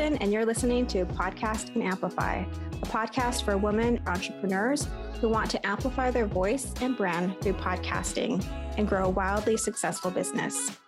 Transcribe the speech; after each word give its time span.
And 0.00 0.32
you're 0.32 0.46
listening 0.46 0.86
to 0.86 1.04
Podcast 1.04 1.74
and 1.74 1.82
Amplify, 1.82 2.44
a 2.46 2.86
podcast 2.86 3.44
for 3.44 3.58
women 3.58 4.00
entrepreneurs 4.06 4.88
who 5.20 5.28
want 5.28 5.50
to 5.50 5.66
amplify 5.66 6.10
their 6.10 6.24
voice 6.24 6.72
and 6.80 6.96
brand 6.96 7.38
through 7.42 7.52
podcasting 7.54 8.42
and 8.78 8.88
grow 8.88 9.04
a 9.04 9.10
wildly 9.10 9.58
successful 9.58 10.10
business. 10.10 10.78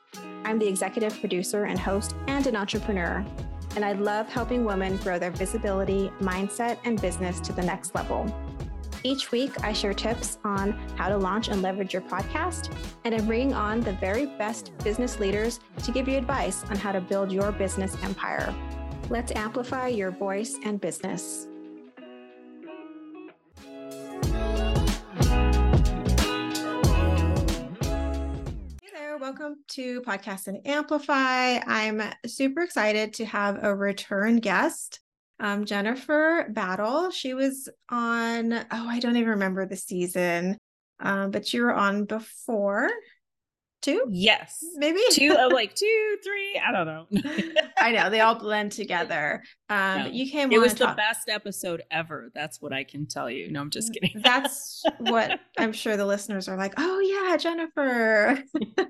I'm 0.46 0.58
the 0.58 0.66
executive 0.66 1.20
producer 1.20 1.64
and 1.64 1.78
host 1.78 2.16
and 2.28 2.46
an 2.46 2.56
entrepreneur, 2.56 3.22
and 3.76 3.84
I 3.84 3.92
love 3.92 4.26
helping 4.30 4.64
women 4.64 4.96
grow 4.96 5.18
their 5.18 5.32
visibility, 5.32 6.10
mindset, 6.20 6.78
and 6.84 6.98
business 6.98 7.40
to 7.40 7.52
the 7.52 7.62
next 7.62 7.94
level. 7.94 8.34
Each 9.02 9.30
week, 9.30 9.62
I 9.62 9.74
share 9.74 9.92
tips 9.92 10.38
on 10.44 10.72
how 10.96 11.10
to 11.10 11.18
launch 11.18 11.48
and 11.48 11.60
leverage 11.60 11.92
your 11.92 12.02
podcast, 12.02 12.74
and 13.04 13.14
I'm 13.14 13.26
bringing 13.26 13.52
on 13.52 13.80
the 13.80 13.92
very 13.92 14.24
best 14.24 14.72
business 14.82 15.20
leaders 15.20 15.60
to 15.82 15.92
give 15.92 16.08
you 16.08 16.16
advice 16.16 16.64
on 16.70 16.76
how 16.76 16.90
to 16.92 17.02
build 17.02 17.30
your 17.30 17.52
business 17.52 17.98
empire. 18.02 18.54
Let's 19.10 19.32
amplify 19.32 19.88
your 19.88 20.10
voice 20.10 20.58
and 20.64 20.80
business. 20.80 21.46
Hey 28.80 28.90
there. 28.92 29.18
Welcome 29.18 29.56
to 29.68 30.00
Podcast 30.00 30.48
and 30.48 30.66
Amplify. 30.66 31.58
I'm 31.58 32.02
super 32.26 32.62
excited 32.62 33.12
to 33.14 33.26
have 33.26 33.62
a 33.62 33.74
return 33.74 34.38
guest 34.38 35.00
um, 35.38 35.66
Jennifer 35.66 36.46
Battle. 36.50 37.10
She 37.10 37.34
was 37.34 37.68
on, 37.90 38.52
oh, 38.54 38.66
I 38.70 39.00
don't 39.00 39.16
even 39.16 39.30
remember 39.30 39.66
the 39.66 39.76
season, 39.76 40.56
um, 41.00 41.30
but 41.30 41.52
you 41.52 41.62
were 41.62 41.74
on 41.74 42.06
before 42.06 42.88
two? 43.84 44.06
Yes. 44.10 44.64
Maybe? 44.76 45.00
Two 45.10 45.36
of 45.38 45.52
like 45.52 45.74
two 45.84 46.16
three 46.24 46.60
i 46.66 46.72
don't 46.72 46.86
know. 46.86 47.06
I 47.78 47.92
know 47.92 48.10
they 48.10 48.20
all 48.20 48.34
blend 48.34 48.72
together. 48.72 49.42
Um 49.68 49.98
no. 49.98 50.06
you 50.06 50.30
came 50.30 50.52
it 50.52 50.60
was 50.60 50.74
the 50.74 50.86
talk- 50.86 50.96
best 50.96 51.28
episode 51.28 51.82
ever 51.90 52.30
that's 52.34 52.60
what 52.60 52.72
i 52.72 52.84
can 52.84 53.06
tell 53.06 53.30
you. 53.30 53.50
No 53.50 53.60
i'm 53.60 53.70
just 53.70 53.92
kidding. 53.92 54.20
that's 54.22 54.82
what 54.98 55.38
i'm 55.58 55.72
sure 55.72 55.96
the 55.96 56.06
listeners 56.06 56.48
are 56.48 56.56
like 56.56 56.74
oh 56.78 57.00
yeah 57.00 57.36
jennifer. 57.36 58.42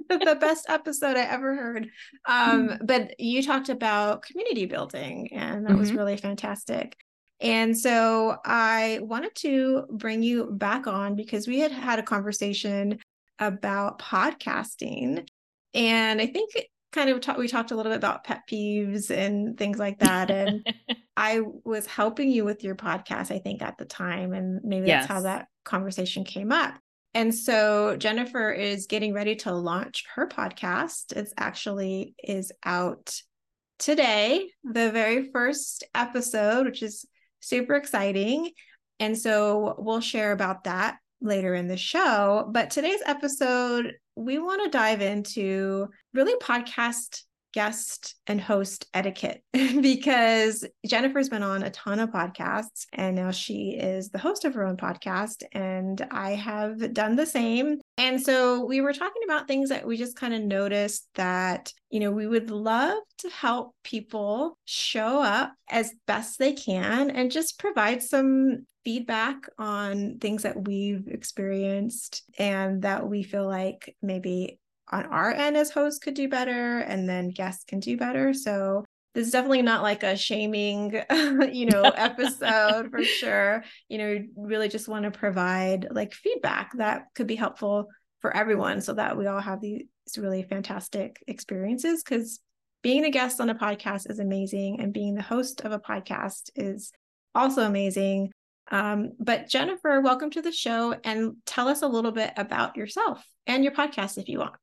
The 0.09 0.39
best 0.41 0.67
episode 0.69 1.17
i 1.17 1.23
ever 1.23 1.55
heard. 1.57 1.89
Um 2.27 2.79
but 2.83 3.19
you 3.19 3.43
talked 3.43 3.69
about 3.69 4.23
community 4.23 4.67
building 4.67 5.29
and 5.33 5.67
that 5.67 5.71
mm-hmm. 5.71 5.81
was 5.81 5.93
really 5.93 6.17
fantastic. 6.17 6.97
And 7.41 7.77
so 7.77 8.37
I 8.45 9.01
wanted 9.03 9.35
to 9.37 9.85
bring 9.91 10.23
you 10.23 10.51
back 10.53 10.87
on 10.87 11.17
because 11.17 11.47
we 11.47 11.59
had 11.59 11.73
had 11.73 11.99
a 11.99 12.03
conversation 12.03 12.99
about 13.39 13.99
podcasting. 13.99 15.27
And 15.73 16.21
I 16.21 16.27
think 16.27 16.53
kind 16.93 17.11
of 17.11 17.21
ta- 17.21 17.37
we 17.37 17.49
talked 17.49 17.73
a 17.73 17.77
little 17.77 17.91
bit 17.91 17.99
about 17.99 18.25
pet 18.25 18.43
peeves 18.51 19.11
and 19.11 19.59
things 19.59 19.79
like 19.79 19.99
that. 19.99 20.31
And 20.31 20.67
I 21.17 21.43
was 21.65 21.87
helping 21.87 22.31
you 22.31 22.45
with 22.45 22.63
your 22.63 22.77
podcast, 22.77 23.31
I 23.31 23.39
think, 23.41 23.63
at 23.63 23.77
the 23.79 23.85
time. 23.85 24.33
And 24.33 24.61
maybe 24.63 24.87
yes. 24.87 25.03
that's 25.03 25.13
how 25.13 25.21
that 25.23 25.49
conversation 25.65 26.25
came 26.25 26.53
up. 26.53 26.75
And 27.13 27.33
so 27.35 27.97
Jennifer 27.97 28.51
is 28.51 28.87
getting 28.87 29.13
ready 29.13 29.37
to 29.37 29.53
launch 29.53 30.05
her 30.15 30.27
podcast. 30.27 31.17
It's 31.17 31.33
actually 31.37 32.15
is 32.23 32.53
out 32.65 33.15
today, 33.79 34.49
the 34.65 34.91
very 34.91 35.31
first 35.31 35.85
episode, 35.95 36.67
which 36.67 36.83
is 36.83 37.05
super 37.41 37.75
exciting. 37.75 38.51
And 38.99 39.17
so 39.17 39.75
we'll 39.79 40.01
share 40.01 40.33
about 40.33 40.65
that 40.65 40.97
later 41.25 41.55
in 41.55 41.67
the 41.67 41.77
show. 41.77 42.49
But 42.53 42.71
today's 42.71 43.01
episode, 43.07 43.95
we 44.15 44.39
want 44.39 44.63
to 44.65 44.71
dive 44.71 45.01
into 45.01 45.89
really 46.13 46.35
podcast 46.37 47.23
guest 47.55 48.17
and 48.27 48.41
host 48.41 48.87
etiquette 48.93 49.43
because 49.53 50.67
Jennifer's 50.85 51.29
been 51.29 51.45
on 51.45 51.63
a 51.63 51.71
ton 51.71 52.01
of 52.01 52.11
podcasts 52.11 52.87
and 52.93 53.15
now 53.15 53.31
she 53.31 53.79
is 53.81 54.11
the 54.11 54.19
host 54.19 54.45
of 54.45 54.55
her 54.55 54.67
own 54.67 54.77
podcast. 54.77 55.45
And 55.53 56.05
I 56.11 56.33
have 56.33 56.93
done 56.93 57.15
the 57.15 57.27
same. 57.27 57.81
And 57.97 58.21
so 58.21 58.65
we 58.65 58.81
were 58.81 58.93
talking 58.93 59.23
about 59.25 59.47
things 59.47 59.69
that 59.69 59.87
we 59.87 59.97
just 59.97 60.17
kind 60.17 60.35
of 60.35 60.43
noticed 60.43 61.07
that, 61.15 61.73
you 61.91 62.01
know, 62.01 62.11
we 62.11 62.27
would 62.27 62.51
love 62.51 62.99
to 63.19 63.31
help 63.31 63.73
people 63.85 64.59
show 64.65 65.23
up 65.23 65.55
as 65.71 65.95
best 66.09 66.41
they 66.41 66.55
can 66.55 67.11
and 67.11 67.31
just 67.31 67.59
provide 67.61 68.03
some 68.03 68.67
feedback 68.85 69.37
on 69.59 70.19
things 70.19 70.43
that 70.43 70.67
we've 70.67 71.07
experienced 71.07 72.25
and 72.39 72.83
that 72.83 73.09
we 73.09 73.23
feel 73.23 73.47
like 73.47 73.97
maybe 74.03 74.59
on 74.95 75.07
our 75.07 75.33
end 75.33 75.57
as 75.57 75.71
hosts 75.71 75.99
could 75.99 76.15
do 76.15 76.29
better 76.29 76.79
and 76.79 77.09
then 77.09 77.31
guests 77.31 77.65
can 77.65 77.81
do 77.81 77.97
better. 77.97 78.33
So 78.33 78.85
this 79.13 79.27
is 79.27 79.33
definitely 79.33 79.63
not 79.63 79.83
like 79.83 80.05
a 80.05 80.17
shaming, 80.17 81.03
you 81.53 81.67
know, 81.67 81.83
episode 81.97 82.91
for 82.91 83.03
sure. 83.03 83.65
You 83.89 83.99
know, 83.99 84.19
really 84.37 84.69
just 84.69 84.89
want 84.89 85.05
to 85.05 85.11
provide 85.11 85.89
like 85.91 86.15
feedback 86.15 86.77
that 86.79 87.07
could 87.17 87.27
be 87.27 87.35
helpful 87.35 87.89
for 88.21 88.35
everyone 88.37 88.81
so 88.81 88.95
that 88.95 89.19
we 89.19 89.27
all 89.27 89.41
have 89.41 89.61
these 89.61 89.83
really 90.17 90.45
fantastic 90.45 91.23
experiences 91.27 92.05
because 92.05 92.41
being 92.83 93.05
a 93.05 93.11
guest 93.11 93.41
on 93.41 93.51
a 93.51 93.55
podcast 93.55 94.09
is 94.09 94.21
amazing 94.21 94.81
and 94.81 94.93
being 94.93 95.17
the 95.17 95.23
host 95.23 95.63
of 95.63 95.73
a 95.73 95.79
podcast 95.81 96.51
is 96.55 96.93
also 97.35 97.63
amazing. 97.63 98.31
Um, 98.71 99.13
but 99.19 99.49
Jennifer, 99.49 100.01
welcome 100.01 100.31
to 100.31 100.43
the 100.43 100.53
show 100.53 100.95
and 101.03 101.35
tell 101.47 101.67
us 101.67 101.83
a 101.83 101.89
little 101.89 102.13
bit 102.13 102.33
about 102.37 102.77
yourself 102.77 103.25
and 103.47 103.65
your 103.65 103.73
podcast 103.73 104.19
if 104.19 104.29
you 104.29 104.39
want. 104.39 104.55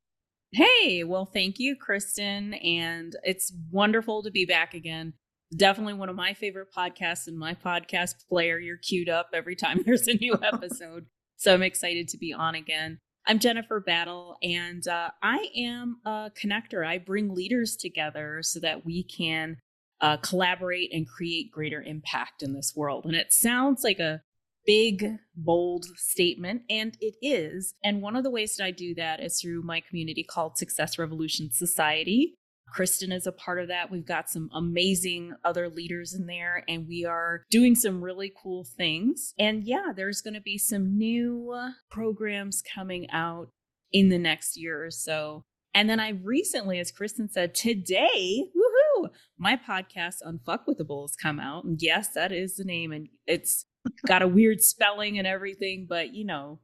Hey, 0.53 1.05
well, 1.05 1.25
thank 1.25 1.59
you, 1.59 1.77
Kristen. 1.77 2.53
And 2.55 3.15
it's 3.23 3.53
wonderful 3.71 4.21
to 4.23 4.31
be 4.31 4.45
back 4.45 4.73
again. 4.73 5.13
Definitely 5.55 5.93
one 5.93 6.09
of 6.09 6.15
my 6.15 6.33
favorite 6.33 6.73
podcasts 6.75 7.27
in 7.27 7.37
my 7.37 7.53
podcast 7.53 8.27
player. 8.27 8.59
You're 8.59 8.77
queued 8.77 9.07
up 9.07 9.29
every 9.33 9.55
time 9.55 9.81
there's 9.85 10.09
a 10.09 10.15
new 10.15 10.37
episode. 10.43 11.05
so 11.37 11.53
I'm 11.53 11.63
excited 11.63 12.09
to 12.09 12.17
be 12.17 12.33
on 12.33 12.55
again. 12.55 12.99
I'm 13.27 13.39
Jennifer 13.39 13.79
Battle, 13.79 14.35
and 14.41 14.85
uh, 14.87 15.11
I 15.21 15.47
am 15.55 16.01
a 16.05 16.31
connector. 16.35 16.85
I 16.85 16.97
bring 16.97 17.35
leaders 17.35 17.75
together 17.77 18.39
so 18.41 18.59
that 18.61 18.83
we 18.83 19.03
can 19.03 19.57
uh, 20.01 20.17
collaborate 20.17 20.91
and 20.91 21.07
create 21.07 21.51
greater 21.51 21.81
impact 21.81 22.41
in 22.41 22.53
this 22.53 22.73
world. 22.75 23.05
And 23.05 23.15
it 23.15 23.31
sounds 23.31 23.83
like 23.83 23.99
a 23.99 24.21
big, 24.71 25.17
bold 25.35 25.83
statement, 25.97 26.61
and 26.69 26.95
it 27.01 27.15
is. 27.21 27.73
And 27.83 28.01
one 28.01 28.15
of 28.15 28.23
the 28.23 28.29
ways 28.29 28.55
that 28.55 28.63
I 28.63 28.71
do 28.71 28.95
that 28.95 29.19
is 29.19 29.37
through 29.37 29.63
my 29.63 29.81
community 29.81 30.23
called 30.23 30.57
Success 30.57 30.97
Revolution 30.97 31.51
Society. 31.51 32.35
Kristen 32.69 33.11
is 33.11 33.27
a 33.27 33.33
part 33.33 33.59
of 33.59 33.67
that. 33.67 33.91
We've 33.91 34.05
got 34.05 34.29
some 34.29 34.49
amazing 34.53 35.33
other 35.43 35.67
leaders 35.67 36.13
in 36.13 36.25
there, 36.25 36.63
and 36.69 36.87
we 36.87 37.03
are 37.03 37.43
doing 37.51 37.75
some 37.75 38.01
really 38.01 38.31
cool 38.41 38.63
things. 38.63 39.33
And 39.37 39.65
yeah, 39.65 39.91
there's 39.93 40.21
going 40.21 40.35
to 40.35 40.41
be 40.41 40.57
some 40.57 40.97
new 40.97 41.53
programs 41.89 42.63
coming 42.73 43.09
out 43.09 43.49
in 43.91 44.07
the 44.07 44.19
next 44.19 44.55
year 44.55 44.85
or 44.85 44.91
so. 44.91 45.43
And 45.73 45.89
then 45.89 45.99
I 45.99 46.11
recently, 46.23 46.79
as 46.79 46.91
Kristen 46.91 47.29
said, 47.29 47.53
today, 47.55 48.45
woohoo, 48.55 49.09
my 49.37 49.57
podcast 49.57 50.21
Unfuckwithable 50.25 51.09
come 51.21 51.41
out. 51.41 51.65
And 51.65 51.81
yes, 51.81 52.07
that 52.13 52.31
is 52.31 52.55
the 52.55 52.63
name. 52.63 52.93
And 52.93 53.09
it's 53.27 53.65
got 54.07 54.21
a 54.21 54.27
weird 54.27 54.61
spelling 54.61 55.17
and 55.17 55.27
everything, 55.27 55.85
but 55.87 56.13
you 56.13 56.25
know, 56.25 56.59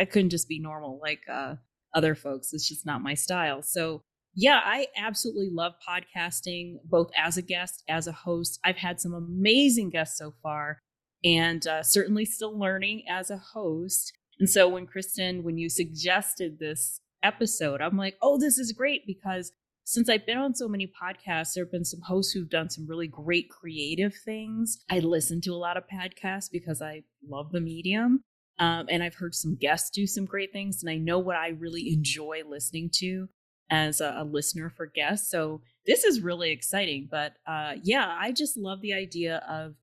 I 0.00 0.04
couldn't 0.04 0.30
just 0.30 0.48
be 0.48 0.58
normal 0.58 0.98
like 1.00 1.20
uh, 1.30 1.56
other 1.94 2.14
folks. 2.14 2.52
It's 2.52 2.68
just 2.68 2.86
not 2.86 3.02
my 3.02 3.14
style. 3.14 3.62
So, 3.62 4.02
yeah, 4.34 4.60
I 4.64 4.86
absolutely 4.96 5.50
love 5.50 5.74
podcasting, 5.86 6.76
both 6.84 7.10
as 7.16 7.36
a 7.36 7.42
guest, 7.42 7.82
as 7.88 8.06
a 8.06 8.12
host. 8.12 8.58
I've 8.64 8.76
had 8.78 9.00
some 9.00 9.12
amazing 9.12 9.90
guests 9.90 10.18
so 10.18 10.34
far, 10.42 10.80
and 11.24 11.66
uh, 11.66 11.82
certainly 11.82 12.24
still 12.24 12.58
learning 12.58 13.04
as 13.08 13.30
a 13.30 13.36
host. 13.36 14.12
And 14.38 14.48
so, 14.48 14.68
when 14.68 14.86
Kristen, 14.86 15.42
when 15.42 15.58
you 15.58 15.68
suggested 15.68 16.58
this 16.58 17.00
episode, 17.22 17.80
I'm 17.80 17.96
like, 17.96 18.16
oh, 18.22 18.38
this 18.38 18.58
is 18.58 18.72
great 18.72 19.06
because 19.06 19.52
since 19.84 20.08
I've 20.08 20.26
been 20.26 20.38
on 20.38 20.54
so 20.54 20.68
many 20.68 20.86
podcasts, 20.86 21.54
there 21.54 21.64
have 21.64 21.72
been 21.72 21.84
some 21.84 22.00
hosts 22.02 22.32
who've 22.32 22.48
done 22.48 22.70
some 22.70 22.86
really 22.86 23.08
great 23.08 23.50
creative 23.50 24.14
things. 24.24 24.78
I 24.90 25.00
listen 25.00 25.40
to 25.42 25.52
a 25.52 25.56
lot 25.56 25.76
of 25.76 25.84
podcasts 25.88 26.50
because 26.50 26.80
I 26.80 27.02
love 27.28 27.52
the 27.52 27.60
medium. 27.60 28.22
Um, 28.58 28.86
and 28.88 29.02
I've 29.02 29.14
heard 29.14 29.34
some 29.34 29.56
guests 29.56 29.90
do 29.90 30.06
some 30.06 30.24
great 30.24 30.52
things, 30.52 30.82
and 30.82 30.90
I 30.90 30.96
know 30.96 31.18
what 31.18 31.36
I 31.36 31.48
really 31.48 31.92
enjoy 31.92 32.42
listening 32.46 32.90
to 32.94 33.28
as 33.70 34.00
a, 34.00 34.16
a 34.18 34.24
listener 34.24 34.70
for 34.70 34.86
guests. 34.86 35.30
So 35.30 35.62
this 35.86 36.04
is 36.04 36.20
really 36.20 36.50
exciting. 36.50 37.08
But 37.10 37.32
uh, 37.46 37.74
yeah, 37.82 38.14
I 38.20 38.30
just 38.30 38.56
love 38.56 38.82
the 38.82 38.92
idea 38.92 39.42
of 39.48 39.74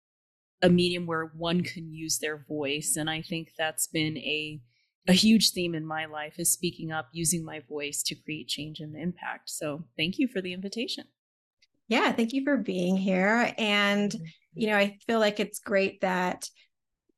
a 0.62 0.70
medium 0.70 1.08
where 1.08 1.26
one 1.26 1.62
can 1.62 1.92
use 1.92 2.20
their 2.20 2.38
voice. 2.48 2.96
And 2.96 3.10
I 3.10 3.22
think 3.22 3.54
that's 3.58 3.88
been 3.88 4.18
a 4.18 4.62
a 5.10 5.14
huge 5.14 5.52
theme 5.52 5.74
in 5.74 5.86
my 5.86 6.06
life 6.06 6.36
is 6.38 6.52
speaking 6.52 6.92
up, 6.92 7.10
using 7.12 7.44
my 7.44 7.62
voice 7.68 8.04
to 8.04 8.16
create 8.16 8.48
change 8.48 8.80
and 8.80 8.96
impact. 8.96 9.50
So 9.50 9.84
thank 9.98 10.20
you 10.20 10.28
for 10.28 10.40
the 10.40 10.54
invitation. 10.54 11.06
Yeah, 11.88 12.12
thank 12.12 12.32
you 12.32 12.44
for 12.44 12.58
being 12.58 12.96
here. 12.96 13.52
And, 13.58 14.16
you 14.54 14.68
know, 14.68 14.78
I 14.78 15.00
feel 15.08 15.20
like 15.20 15.40
it's 15.40 15.60
great 15.60 16.02
that 16.02 16.48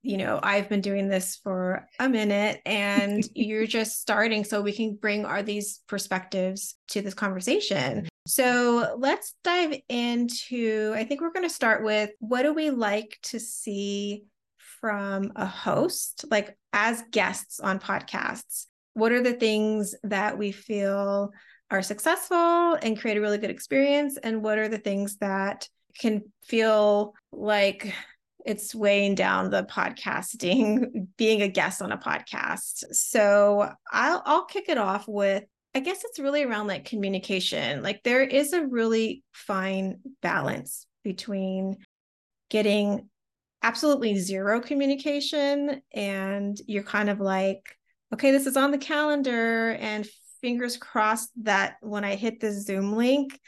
you 0.03 0.17
know, 0.17 0.39
I've 0.41 0.67
been 0.67 0.81
doing 0.81 1.09
this 1.09 1.35
for 1.43 1.87
a 1.99 2.09
minute 2.09 2.59
and 2.65 3.23
you're 3.35 3.67
just 3.67 4.01
starting 4.01 4.43
so 4.43 4.59
we 4.59 4.73
can 4.73 4.95
bring 4.95 5.25
our 5.25 5.43
these 5.43 5.81
perspectives 5.87 6.75
to 6.87 7.03
this 7.03 7.13
conversation. 7.13 8.07
So 8.25 8.95
let's 8.97 9.35
dive 9.43 9.79
into 9.89 10.93
I 10.95 11.03
think 11.03 11.21
we're 11.21 11.33
going 11.33 11.47
to 11.47 11.53
start 11.53 11.83
with 11.83 12.09
what 12.19 12.43
do 12.43 12.53
we 12.53 12.71
like 12.71 13.19
to 13.25 13.39
see 13.39 14.25
from 14.79 15.33
a 15.35 15.45
host 15.45 16.25
like 16.31 16.57
as 16.73 17.03
guests 17.11 17.59
on 17.59 17.79
podcasts? 17.79 18.67
What 18.93 19.11
are 19.11 19.21
the 19.21 19.33
things 19.33 19.95
that 20.03 20.37
we 20.37 20.51
feel 20.51 21.31
are 21.71 21.81
successful 21.81 22.77
and 22.81 22.99
create 22.99 23.17
a 23.17 23.21
really 23.21 23.37
good 23.37 23.49
experience 23.49 24.17
and 24.17 24.43
what 24.43 24.59
are 24.59 24.67
the 24.67 24.77
things 24.77 25.17
that 25.17 25.67
can 25.97 26.21
feel 26.43 27.13
like 27.31 27.93
it's 28.45 28.75
weighing 28.75 29.15
down 29.15 29.49
the 29.49 29.63
podcasting 29.63 31.07
being 31.17 31.41
a 31.41 31.47
guest 31.47 31.81
on 31.81 31.91
a 31.91 31.97
podcast 31.97 32.83
so 32.91 33.69
i'll 33.91 34.21
i'll 34.25 34.45
kick 34.45 34.67
it 34.67 34.77
off 34.77 35.07
with 35.07 35.43
i 35.73 35.79
guess 35.79 36.03
it's 36.03 36.19
really 36.19 36.43
around 36.43 36.67
like 36.67 36.85
communication 36.85 37.81
like 37.81 38.01
there 38.03 38.23
is 38.23 38.51
a 38.53 38.65
really 38.65 39.23
fine 39.31 39.99
balance 40.21 40.85
between 41.03 41.77
getting 42.49 43.07
absolutely 43.63 44.17
zero 44.17 44.59
communication 44.59 45.81
and 45.93 46.59
you're 46.67 46.83
kind 46.83 47.09
of 47.09 47.19
like 47.19 47.77
okay 48.13 48.31
this 48.31 48.47
is 48.47 48.57
on 48.57 48.71
the 48.71 48.77
calendar 48.77 49.71
and 49.79 50.07
fingers 50.41 50.75
crossed 50.75 51.29
that 51.43 51.75
when 51.81 52.03
I 52.03 52.15
hit 52.15 52.39
the 52.39 52.51
Zoom 52.51 52.95
link, 52.95 53.39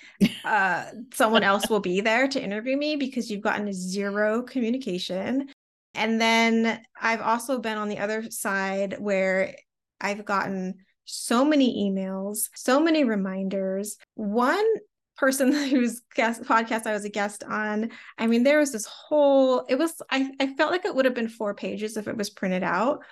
uh, 0.45 0.85
someone 1.13 1.43
else 1.43 1.67
will 1.69 1.79
be 1.79 2.01
there 2.01 2.27
to 2.27 2.41
interview 2.41 2.77
me 2.77 2.95
because 2.95 3.29
you've 3.29 3.41
gotten 3.41 3.73
zero 3.73 4.43
communication. 4.43 5.49
And 5.95 6.21
then 6.21 6.81
I've 6.99 7.21
also 7.21 7.59
been 7.59 7.77
on 7.77 7.89
the 7.89 7.99
other 7.99 8.29
side 8.29 8.95
where 8.99 9.55
I've 9.99 10.25
gotten 10.25 10.75
so 11.05 11.43
many 11.43 11.89
emails, 11.89 12.49
so 12.55 12.79
many 12.79 13.03
reminders. 13.03 13.97
One 14.15 14.65
person 15.17 15.51
whose 15.69 16.01
guest 16.15 16.43
podcast 16.43 16.87
I 16.87 16.93
was 16.93 17.05
a 17.05 17.09
guest 17.09 17.43
on, 17.43 17.91
I 18.17 18.27
mean, 18.27 18.43
there 18.43 18.59
was 18.59 18.71
this 18.71 18.85
whole, 18.85 19.65
it 19.69 19.75
was, 19.75 20.01
I, 20.09 20.31
I 20.39 20.55
felt 20.55 20.71
like 20.71 20.85
it 20.85 20.95
would 20.95 21.05
have 21.05 21.13
been 21.13 21.29
four 21.29 21.53
pages 21.53 21.97
if 21.97 22.07
it 22.07 22.17
was 22.17 22.29
printed 22.29 22.63
out 22.63 23.03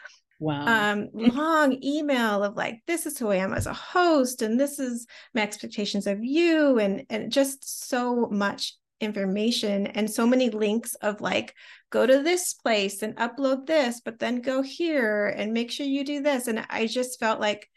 Wow. 0.42 0.94
Um, 0.94 1.10
long 1.14 1.78
email 1.84 2.44
of 2.44 2.58
like, 2.58 2.82
this 2.88 3.06
is 3.06 3.18
who 3.18 3.30
I 3.30 3.36
am 3.36 3.54
as 3.54 3.68
a 3.68 3.74
host, 3.74 4.42
and 4.42 4.60
this 4.60 4.80
is 4.80 5.06
my 5.36 5.44
expectations 5.44 6.08
of 6.08 6.24
you, 6.24 6.80
and 6.80 7.06
and 7.12 7.32
just 7.32 7.88
so 7.88 8.28
much 8.28 8.74
information 9.00 9.88
and 9.88 10.10
so 10.10 10.26
many 10.26 10.50
links 10.50 10.96
of 10.96 11.22
like, 11.22 11.54
go 11.92 12.06
to 12.08 12.24
this 12.24 12.56
place 12.56 13.04
and 13.04 13.16
upload 13.18 13.68
this, 13.68 14.02
but 14.04 14.18
then 14.18 14.42
go 14.42 14.64
here 14.64 15.28
and 15.28 15.54
make 15.54 15.72
sure 15.72 15.86
you 15.86 16.04
do 16.04 16.22
this. 16.22 16.48
And 16.48 16.66
I 16.70 16.88
just 16.88 17.20
felt 17.20 17.40
like 17.40 17.70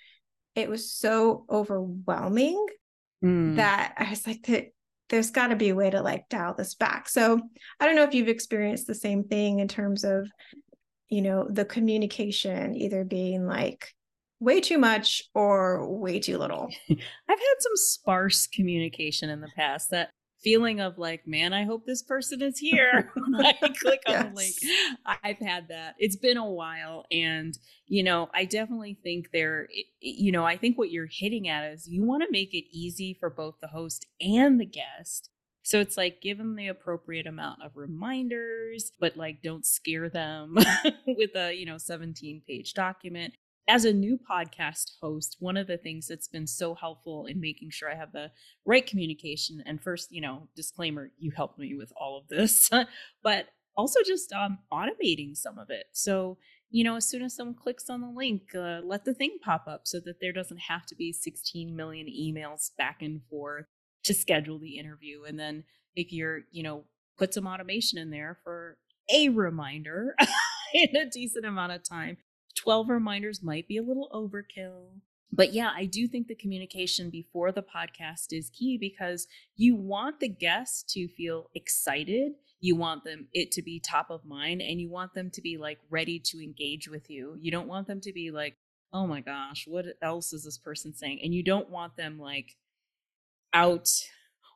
it 0.55 0.69
was 0.69 0.93
so 0.93 1.45
overwhelming 1.51 2.65
mm. 3.25 3.57
that 3.57 3.95
I 3.99 4.11
was 4.11 4.27
like, 4.27 4.45
that 4.47 4.67
there's 5.09 5.31
got 5.31 5.49
to 5.49 5.57
be 5.57 5.71
a 5.71 5.75
way 5.75 5.91
to 5.91 6.03
like 6.03 6.29
dial 6.29 6.55
this 6.55 6.75
back. 6.75 7.09
So 7.09 7.41
I 7.81 7.87
don't 7.87 7.97
know 7.97 8.05
if 8.05 8.15
you've 8.15 8.29
experienced 8.29 8.87
the 8.87 8.95
same 8.95 9.25
thing 9.25 9.61
in 9.61 9.69
terms 9.69 10.05
of 10.05 10.29
you 11.09 11.23
know 11.23 11.47
the 11.49 11.65
communication 11.65 12.75
either 12.75 13.05
being 13.05 13.47
like 13.47 13.95
way 14.41 14.61
too 14.61 14.79
much 14.79 15.23
or 15.35 15.89
way 15.89 16.19
too 16.19 16.39
little 16.39 16.69
i've 16.91 16.99
had 17.29 17.57
some 17.61 17.77
sparse 17.77 18.47
communication 18.47 19.31
in 19.31 19.41
the 19.41 19.51
past 19.55 19.91
that 19.91 20.11
feeling 20.45 20.81
of 20.81 20.99
like 20.99 21.27
man 21.27 21.53
i 21.53 21.65
hope 21.65 21.85
this 21.85 22.03
person 22.03 22.43
is 22.43 22.59
here 22.59 23.11
i 23.39 23.75
click 23.81 24.03
yes. 24.07 24.25
on 24.25 24.31
the 24.31 24.37
link 24.37 24.55
i've 25.25 25.39
had 25.39 25.69
that 25.69 25.95
it's 25.99 26.17
been 26.17 26.37
a 26.37 26.49
while 26.49 27.05
and 27.11 27.59
you 27.87 28.03
know 28.03 28.29
i 28.33 28.45
definitely 28.45 28.97
think 29.03 29.31
there 29.33 29.69
you 30.01 30.31
know 30.31 30.45
i 30.45 30.57
think 30.57 30.79
what 30.79 30.91
you're 30.91 31.09
hitting 31.11 31.49
at 31.49 31.73
is 31.73 31.89
you 31.89 32.05
want 32.05 32.23
to 32.23 32.31
make 32.31 32.55
it 32.55 32.65
easy 32.71 33.17
for 33.19 33.31
both 33.31 33.55
the 33.61 33.69
host 33.69 34.07
and 34.21 34.61
the 34.61 34.67
guest 34.67 35.31
so 35.65 35.81
it's 35.81 35.97
like 35.97 36.21
give 36.21 36.37
them 36.37 36.57
the 36.57 36.69
appropriate 36.69 37.27
amount 37.27 37.63
of 37.63 37.73
reminders, 37.75 38.93
but 39.01 39.17
like 39.17 39.43
don't 39.43 39.65
scare 39.65 40.11
them 40.11 40.59
with 41.07 41.35
a, 41.35 41.55
you 41.55 41.65
know, 41.65 41.79
17 41.79 42.43
page 42.47 42.75
document. 42.75 43.33
As 43.67 43.87
a 43.87 43.93
new 43.93 44.19
podcast 44.19 44.93
host, 45.01 45.37
one 45.41 45.57
of 45.57 45.67
the 45.67 45.79
things 45.79 46.07
that's 46.07 46.29
been 46.29 46.47
so 46.47 46.75
helpful 46.75 47.25
in 47.27 47.41
making 47.41 47.71
sure 47.71 47.91
I 47.91 47.95
have 47.95 48.13
the 48.13 48.31
right 48.67 48.87
communication, 48.87 49.63
and 49.65 49.83
first, 49.83 50.13
you 50.13 50.21
know, 50.21 50.49
disclaimer, 50.55 51.11
you 51.19 51.31
helped 51.35 51.59
me 51.59 51.75
with 51.75 51.93
all 51.97 52.19
of 52.19 52.29
this, 52.29 52.69
but 53.23 53.47
also 53.77 54.01
just 54.07 54.33
um, 54.33 54.59
automating 54.73 55.37
some 55.37 55.59
of 55.59 55.71
it. 55.71 55.87
So, 55.93 56.37
you 56.71 56.85
know, 56.85 56.97
as 56.97 57.09
soon 57.09 57.23
as 57.23 57.35
someone 57.35 57.57
clicks 57.57 57.89
on 57.89 58.03
the 58.03 58.09
link, 58.09 58.55
uh, 58.55 58.81
let 58.85 59.05
the 59.05 59.15
thing 59.15 59.39
pop 59.43 59.65
up 59.67 59.83
so 59.85 59.99
that 60.05 60.21
there 60.21 60.33
doesn't 60.33 60.61
have 60.69 60.85
to 60.87 60.95
be 60.95 61.13
16 61.13 61.75
million 61.75 62.07
emails 62.07 62.71
back 62.77 63.01
and 63.01 63.23
forth 63.31 63.67
to 64.05 64.13
schedule 64.13 64.59
the 64.59 64.79
interview. 64.79 65.25
And 65.25 65.39
then 65.39 65.65
if 65.97 66.13
you're, 66.13 66.41
you 66.51 66.63
know, 66.63 66.85
put 67.17 67.33
some 67.33 67.47
automation 67.47 67.99
in 67.99 68.11
there 68.11 68.39
for 68.45 68.77
a 69.13 69.29
reminder 69.29 70.15
in 70.75 70.97
a 70.97 71.09
decent 71.09 71.47
amount 71.47 71.73
of 71.73 71.83
time. 71.83 72.17
12 72.65 72.89
reminders 72.89 73.43
might 73.43 73.69
be 73.69 73.77
a 73.77 73.83
little 73.83 74.09
overkill. 74.13 75.01
But 75.31 75.53
yeah, 75.53 75.71
I 75.75 75.85
do 75.85 76.09
think 76.09 76.29
the 76.29 76.35
communication 76.35 77.11
before 77.11 77.53
the 77.53 77.63
podcast 77.63 78.29
is 78.31 78.51
key 78.51 78.79
because 78.79 79.27
you 79.57 79.77
want 79.77 80.21
the 80.21 80.29
guests 80.29 80.83
to 80.95 81.09
feel 81.09 81.51
excited. 81.55 82.33
You 82.61 82.77
want 82.77 83.05
them 83.05 83.29
it 83.35 83.53
to 83.53 83.63
be 83.63 83.81
top 83.81 84.11
of 84.11 84.25
mind 84.25 84.63
and 84.63 84.81
you 84.81 84.89
want 84.89 85.13
them 85.13 85.31
to 85.33 85.43
be 85.43 85.59
like 85.59 85.79
ready 85.91 86.19
to 86.27 86.43
engage 86.43 86.89
with 86.89 87.11
you. 87.11 87.37
You 87.39 87.51
don't 87.51 87.69
want 87.69 87.87
them 87.87 88.01
to 88.01 88.13
be 88.13 88.31
like, 88.31 88.57
"Oh 88.93 89.07
my 89.07 89.21
gosh, 89.21 89.67
what 89.67 89.85
else 90.01 90.33
is 90.33 90.45
this 90.45 90.57
person 90.57 90.95
saying?" 90.95 91.21
And 91.23 91.35
you 91.35 91.43
don't 91.43 91.69
want 91.69 91.97
them 91.97 92.19
like 92.19 92.57
out 93.53 93.91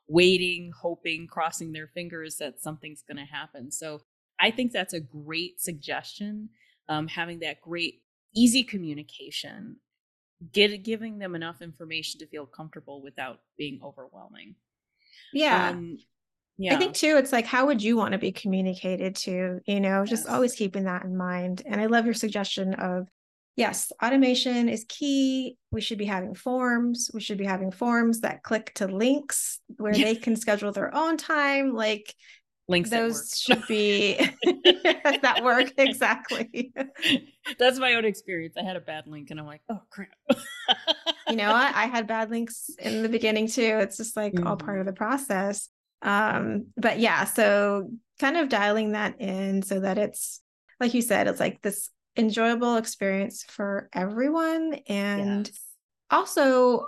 waiting, 0.09 0.73
hoping, 0.81 1.27
crossing 1.27 1.73
their 1.73 1.89
fingers 1.89 2.37
that 2.37 2.63
something's 2.63 3.03
going 3.03 3.19
to 3.19 3.31
happen. 3.31 3.71
So 3.71 4.01
I 4.41 4.51
think 4.51 4.73
that's 4.73 4.95
a 4.95 5.01
great 5.01 5.61
suggestion. 5.61 6.49
Um, 6.89 7.07
having 7.07 7.41
that 7.41 7.61
great, 7.61 8.01
easy 8.35 8.63
communication, 8.65 9.77
get 10.53 10.83
giving 10.83 11.19
them 11.19 11.35
enough 11.35 11.61
information 11.61 12.21
to 12.21 12.27
feel 12.27 12.47
comfortable 12.47 13.03
without 13.03 13.41
being 13.57 13.81
overwhelming. 13.83 14.55
Yeah. 15.33 15.71
Um, 15.71 15.99
yeah. 16.57 16.75
I 16.75 16.79
think 16.79 16.95
too, 16.95 17.17
it's 17.19 17.33
like, 17.33 17.47
how 17.47 17.67
would 17.67 17.83
you 17.83 17.97
want 17.97 18.13
to 18.13 18.19
be 18.19 18.33
communicated 18.33 19.17
to? 19.17 19.61
You 19.67 19.81
know, 19.81 20.01
yes. 20.01 20.11
just 20.11 20.29
always 20.29 20.55
keeping 20.55 20.85
that 20.85 21.05
in 21.05 21.17
mind. 21.17 21.63
And 21.67 21.81
I 21.81 21.87
love 21.87 22.05
your 22.05 22.15
suggestion 22.15 22.75
of 22.75 23.09
yes, 23.57 23.93
automation 24.03 24.69
is 24.69 24.85
key. 24.89 25.57
We 25.71 25.81
should 25.81 25.99
be 25.99 26.05
having 26.05 26.35
forms. 26.35 27.11
We 27.13 27.21
should 27.21 27.39
be 27.39 27.45
having 27.45 27.71
forms 27.71 28.21
that 28.21 28.43
click 28.43 28.73
to 28.77 28.87
links 28.87 29.61
where 29.77 29.93
they 29.93 30.15
can 30.15 30.37
schedule 30.37 30.73
their 30.73 30.95
own 30.95 31.17
time. 31.17 31.75
Like 31.75 32.15
links 32.69 32.91
those 32.91 33.39
should 33.39 33.67
be 33.67 34.15
that 35.23 35.41
work 35.43 35.73
exactly. 35.79 36.73
That's 37.59 37.79
my 37.79 37.95
own 37.95 38.05
experience. 38.05 38.57
I 38.59 38.63
had 38.63 38.77
a 38.77 38.81
bad 38.81 39.07
link 39.07 39.31
and 39.31 39.41
I'm 39.41 39.47
like, 39.47 39.63
oh 39.71 39.81
crap. 39.91 40.11
you 41.29 41.37
know, 41.37 41.51
I, 41.51 41.73
I, 41.75 41.87
had 41.87 42.07
bad 42.07 42.31
links 42.31 42.71
in 42.79 43.03
the 43.03 43.09
beginning 43.09 43.49
too. 43.49 43.79
It's 43.81 43.97
just 43.97 44.17
like 44.17 44.35
mm-hmm. 44.35 44.47
all 44.47 44.57
part 44.57 44.81
of 44.81 44.87
the 44.87 44.93
process. 44.93 45.69
Um, 46.03 46.67
but 46.77 46.99
yeah, 46.99 47.25
so 47.25 47.91
kind 48.21 48.37
of 48.37 48.49
dialing 48.49 48.93
that 48.93 49.21
in 49.21 49.63
so 49.63 49.81
that 49.81 49.99
it's 49.99 50.43
like 50.81 50.95
you 50.95 51.03
said, 51.03 51.27
it's 51.27 51.41
like 51.41 51.63
this 51.63 51.91
enjoyable 52.17 52.77
experience 52.77 53.45
for 53.45 53.89
everyone. 53.93 54.75
And 54.89 55.47
yes. 55.47 55.61
also, 56.11 56.87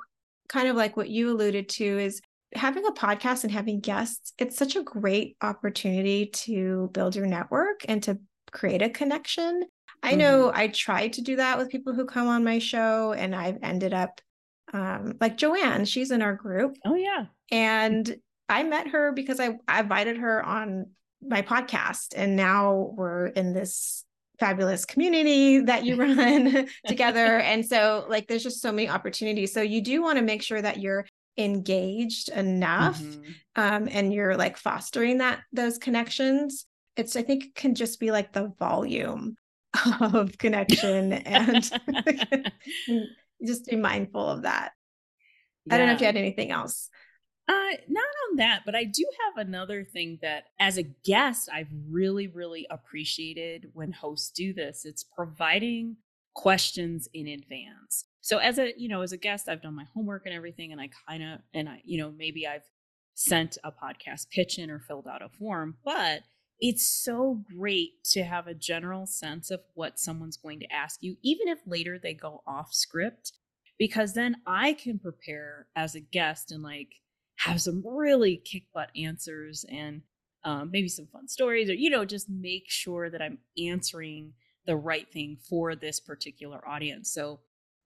kind 0.48 0.68
of 0.68 0.76
like 0.76 0.96
what 0.96 1.08
you 1.08 1.30
alluded 1.30 1.68
to, 1.70 1.84
is 1.84 2.20
having 2.54 2.84
a 2.86 2.92
podcast 2.92 3.44
and 3.44 3.52
having 3.52 3.80
guests, 3.80 4.32
it's 4.38 4.56
such 4.56 4.76
a 4.76 4.82
great 4.82 5.36
opportunity 5.40 6.26
to 6.26 6.90
build 6.92 7.14
your 7.14 7.26
network 7.26 7.80
and 7.88 8.02
to 8.04 8.18
create 8.50 8.82
a 8.82 8.90
connection. 8.90 9.64
I 10.02 10.14
know 10.14 10.48
mm-hmm. 10.48 10.58
I 10.58 10.68
tried 10.68 11.12
to 11.14 11.22
do 11.22 11.36
that 11.36 11.58
with 11.58 11.68
people 11.68 11.94
who 11.94 12.06
come 12.06 12.26
on 12.26 12.42
my 12.42 12.58
show, 12.58 13.12
and 13.12 13.34
I've 13.34 13.58
ended 13.62 13.92
up 13.92 14.20
um, 14.72 15.14
like 15.20 15.36
Joanne, 15.36 15.84
she's 15.84 16.10
in 16.10 16.22
our 16.22 16.34
group. 16.34 16.76
Oh, 16.84 16.94
yeah. 16.94 17.26
And 17.50 18.16
I 18.48 18.62
met 18.62 18.88
her 18.88 19.12
because 19.12 19.40
I, 19.40 19.58
I 19.66 19.80
invited 19.80 20.18
her 20.18 20.44
on 20.44 20.86
my 21.22 21.42
podcast, 21.42 22.14
and 22.16 22.36
now 22.36 22.92
we're 22.96 23.26
in 23.26 23.52
this 23.52 24.04
fabulous 24.38 24.84
community 24.84 25.60
that 25.60 25.84
you 25.84 25.96
run 25.96 26.66
together. 26.86 27.38
And 27.40 27.66
so, 27.66 28.06
like, 28.08 28.26
there's 28.26 28.42
just 28.42 28.62
so 28.62 28.72
many 28.72 28.88
opportunities. 28.88 29.52
So, 29.52 29.60
you 29.60 29.82
do 29.82 30.02
want 30.02 30.18
to 30.18 30.24
make 30.24 30.42
sure 30.42 30.60
that 30.60 30.80
you're 30.80 31.04
engaged 31.36 32.28
enough 32.30 33.00
mm-hmm. 33.00 33.22
um, 33.56 33.88
and 33.90 34.12
you're 34.12 34.36
like 34.36 34.56
fostering 34.56 35.18
that 35.18 35.40
those 35.52 35.78
connections 35.78 36.66
it's 36.96 37.16
i 37.16 37.22
think 37.22 37.54
can 37.54 37.74
just 37.74 38.00
be 38.00 38.10
like 38.10 38.32
the 38.32 38.52
volume 38.58 39.36
of 40.00 40.36
connection 40.38 41.12
and 41.12 41.70
just 43.46 43.66
be 43.66 43.76
mindful 43.76 44.26
of 44.26 44.42
that 44.42 44.72
yeah. 45.66 45.74
i 45.74 45.78
don't 45.78 45.86
know 45.86 45.94
if 45.94 46.00
you 46.00 46.06
had 46.06 46.16
anything 46.16 46.50
else 46.50 46.90
Uh, 47.48 47.74
not 47.88 48.04
on 48.30 48.36
that, 48.36 48.62
but 48.64 48.76
I 48.76 48.84
do 48.84 49.04
have 49.24 49.44
another 49.44 49.82
thing 49.82 50.20
that 50.22 50.44
as 50.60 50.78
a 50.78 50.84
guest, 50.84 51.48
I've 51.52 51.72
really, 51.88 52.28
really 52.28 52.64
appreciated 52.70 53.70
when 53.72 53.90
hosts 53.90 54.30
do 54.30 54.52
this. 54.54 54.84
It's 54.84 55.02
providing 55.02 55.96
questions 56.32 57.08
in 57.12 57.26
advance. 57.26 58.04
So 58.20 58.38
as 58.38 58.58
a, 58.58 58.72
you 58.76 58.88
know, 58.88 59.02
as 59.02 59.12
a 59.12 59.16
guest, 59.16 59.48
I've 59.48 59.62
done 59.62 59.74
my 59.74 59.86
homework 59.94 60.26
and 60.26 60.34
everything, 60.34 60.72
and 60.72 60.80
I 60.80 60.90
kind 61.08 61.22
of, 61.22 61.40
and 61.54 61.68
I, 61.68 61.82
you 61.84 61.98
know, 61.98 62.12
maybe 62.16 62.46
I've 62.46 62.68
sent 63.14 63.58
a 63.64 63.72
podcast 63.72 64.30
pitch 64.30 64.58
in 64.58 64.70
or 64.70 64.78
filled 64.78 65.06
out 65.06 65.22
a 65.22 65.28
form, 65.28 65.76
but 65.84 66.22
it's 66.60 66.86
so 66.86 67.42
great 67.56 68.04
to 68.04 68.22
have 68.22 68.46
a 68.46 68.54
general 68.54 69.06
sense 69.06 69.50
of 69.50 69.60
what 69.74 69.98
someone's 69.98 70.36
going 70.36 70.60
to 70.60 70.72
ask 70.72 71.02
you, 71.02 71.16
even 71.22 71.48
if 71.48 71.58
later 71.66 71.98
they 71.98 72.14
go 72.14 72.42
off 72.46 72.72
script, 72.72 73.32
because 73.78 74.12
then 74.12 74.36
I 74.46 74.74
can 74.74 74.98
prepare 74.98 75.68
as 75.74 75.94
a 75.94 76.00
guest 76.00 76.52
and 76.52 76.62
like 76.62 76.92
have 77.36 77.62
some 77.62 77.82
really 77.86 78.36
kick 78.36 78.64
butt 78.74 78.90
answers 78.94 79.64
and 79.70 80.02
um, 80.44 80.70
maybe 80.70 80.88
some 80.88 81.06
fun 81.06 81.28
stories 81.28 81.70
or, 81.70 81.74
you 81.74 81.88
know, 81.88 82.04
just 82.04 82.28
make 82.28 82.64
sure 82.68 83.08
that 83.08 83.22
I'm 83.22 83.38
answering 83.58 84.34
the 84.66 84.76
right 84.76 85.10
thing 85.10 85.38
for 85.48 85.74
this 85.74 86.00
particular 86.00 86.66
audience. 86.68 87.12
So, 87.12 87.40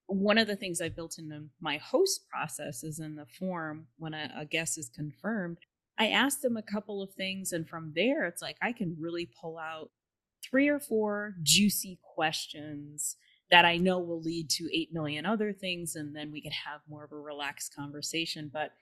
one 0.07 0.39
of 0.39 0.47
the 0.47 0.57
things 0.57 0.81
I 0.81 0.89
built 0.89 1.19
into 1.19 1.45
my 1.61 1.79
host 1.79 2.29
process 2.29 2.85
is 2.85 3.01
in 3.01 3.17
the 3.17 3.27
form 3.27 3.87
when 3.99 4.15
a, 4.15 4.31
a 4.37 4.45
guest 4.45 4.79
is 4.79 4.91
confirmed, 4.95 5.59
I 5.99 6.09
ask 6.09 6.41
them 6.41 6.57
a 6.57 6.63
couple 6.63 7.03
of 7.03 7.15
things, 7.15 7.53
and 7.53 7.69
from 7.69 7.93
there, 7.95 8.25
it's 8.27 8.43
like 8.43 8.57
I 8.61 8.73
can 8.73 8.97
really 8.99 9.31
pull 9.41 9.59
out 9.59 9.91
three 10.43 10.69
or 10.69 10.81
four 10.81 11.35
juicy 11.43 11.99
questions 12.15 13.17
that 13.51 13.65
I 13.65 13.77
know 13.77 13.99
will 13.99 14.21
lead 14.21 14.51
to 14.51 14.69
8 14.77 14.93
million 14.93 15.25
other 15.25 15.53
things, 15.53 15.95
and 15.95 16.15
then 16.15 16.33
we 16.33 16.41
can 16.41 16.53
have 16.53 16.81
more 16.89 17.05
of 17.05 17.13
a 17.13 17.17
relaxed 17.17 17.75
conversation. 17.75 18.51
But 18.53 18.73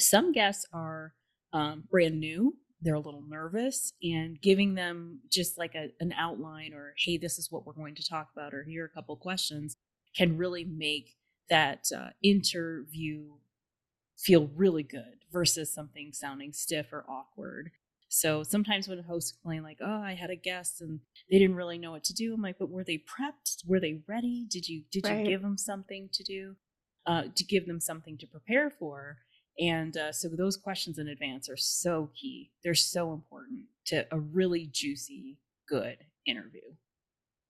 some 0.00 0.32
guests 0.32 0.64
are 0.72 1.14
um, 1.52 1.84
brand 1.90 2.18
new, 2.18 2.56
they're 2.80 2.94
a 2.94 3.00
little 3.00 3.24
nervous, 3.28 3.92
and 4.02 4.40
giving 4.40 4.74
them 4.74 5.20
just 5.30 5.58
like 5.58 5.74
a, 5.74 5.90
an 6.00 6.14
outline 6.16 6.72
or, 6.72 6.94
hey, 6.96 7.18
this 7.18 7.38
is 7.38 7.50
what 7.50 7.66
we're 7.66 7.74
going 7.74 7.94
to 7.96 8.08
talk 8.08 8.28
about, 8.34 8.54
or 8.54 8.64
here 8.64 8.84
are 8.84 8.86
a 8.86 8.88
couple 8.88 9.14
questions 9.16 9.76
can 10.16 10.36
really 10.36 10.64
make 10.64 11.16
that 11.48 11.86
uh, 11.96 12.10
interview 12.22 13.24
feel 14.18 14.48
really 14.54 14.82
good 14.82 15.24
versus 15.32 15.72
something 15.72 16.12
sounding 16.12 16.52
stiff 16.52 16.92
or 16.92 17.04
awkward. 17.08 17.70
So 18.08 18.42
sometimes 18.42 18.88
when 18.88 18.98
hosts 18.98 19.32
complain 19.32 19.62
like, 19.62 19.78
"Oh, 19.80 20.00
I 20.02 20.14
had 20.14 20.30
a 20.30 20.36
guest 20.36 20.80
and 20.80 21.00
they 21.30 21.38
didn't 21.38 21.56
really 21.56 21.78
know 21.78 21.92
what 21.92 22.04
to 22.04 22.14
do," 22.14 22.34
I'm 22.34 22.42
like, 22.42 22.58
"But 22.58 22.70
were 22.70 22.84
they 22.84 22.98
prepped? 22.98 23.66
Were 23.66 23.80
they 23.80 24.02
ready? 24.06 24.46
Did 24.48 24.68
you 24.68 24.82
did 24.90 25.06
right. 25.06 25.20
you 25.20 25.26
give 25.26 25.42
them 25.42 25.56
something 25.56 26.10
to 26.12 26.22
do? 26.22 26.56
Uh, 27.06 27.24
to 27.34 27.44
give 27.44 27.66
them 27.66 27.80
something 27.80 28.18
to 28.18 28.26
prepare 28.26 28.70
for?" 28.70 29.18
And 29.58 29.96
uh, 29.96 30.12
so 30.12 30.28
those 30.28 30.56
questions 30.56 30.98
in 30.98 31.08
advance 31.08 31.48
are 31.48 31.56
so 31.56 32.10
key. 32.14 32.52
They're 32.62 32.74
so 32.74 33.12
important 33.12 33.66
to 33.86 34.06
a 34.10 34.18
really 34.18 34.66
juicy, 34.66 35.38
good 35.68 35.98
interview. 36.26 36.74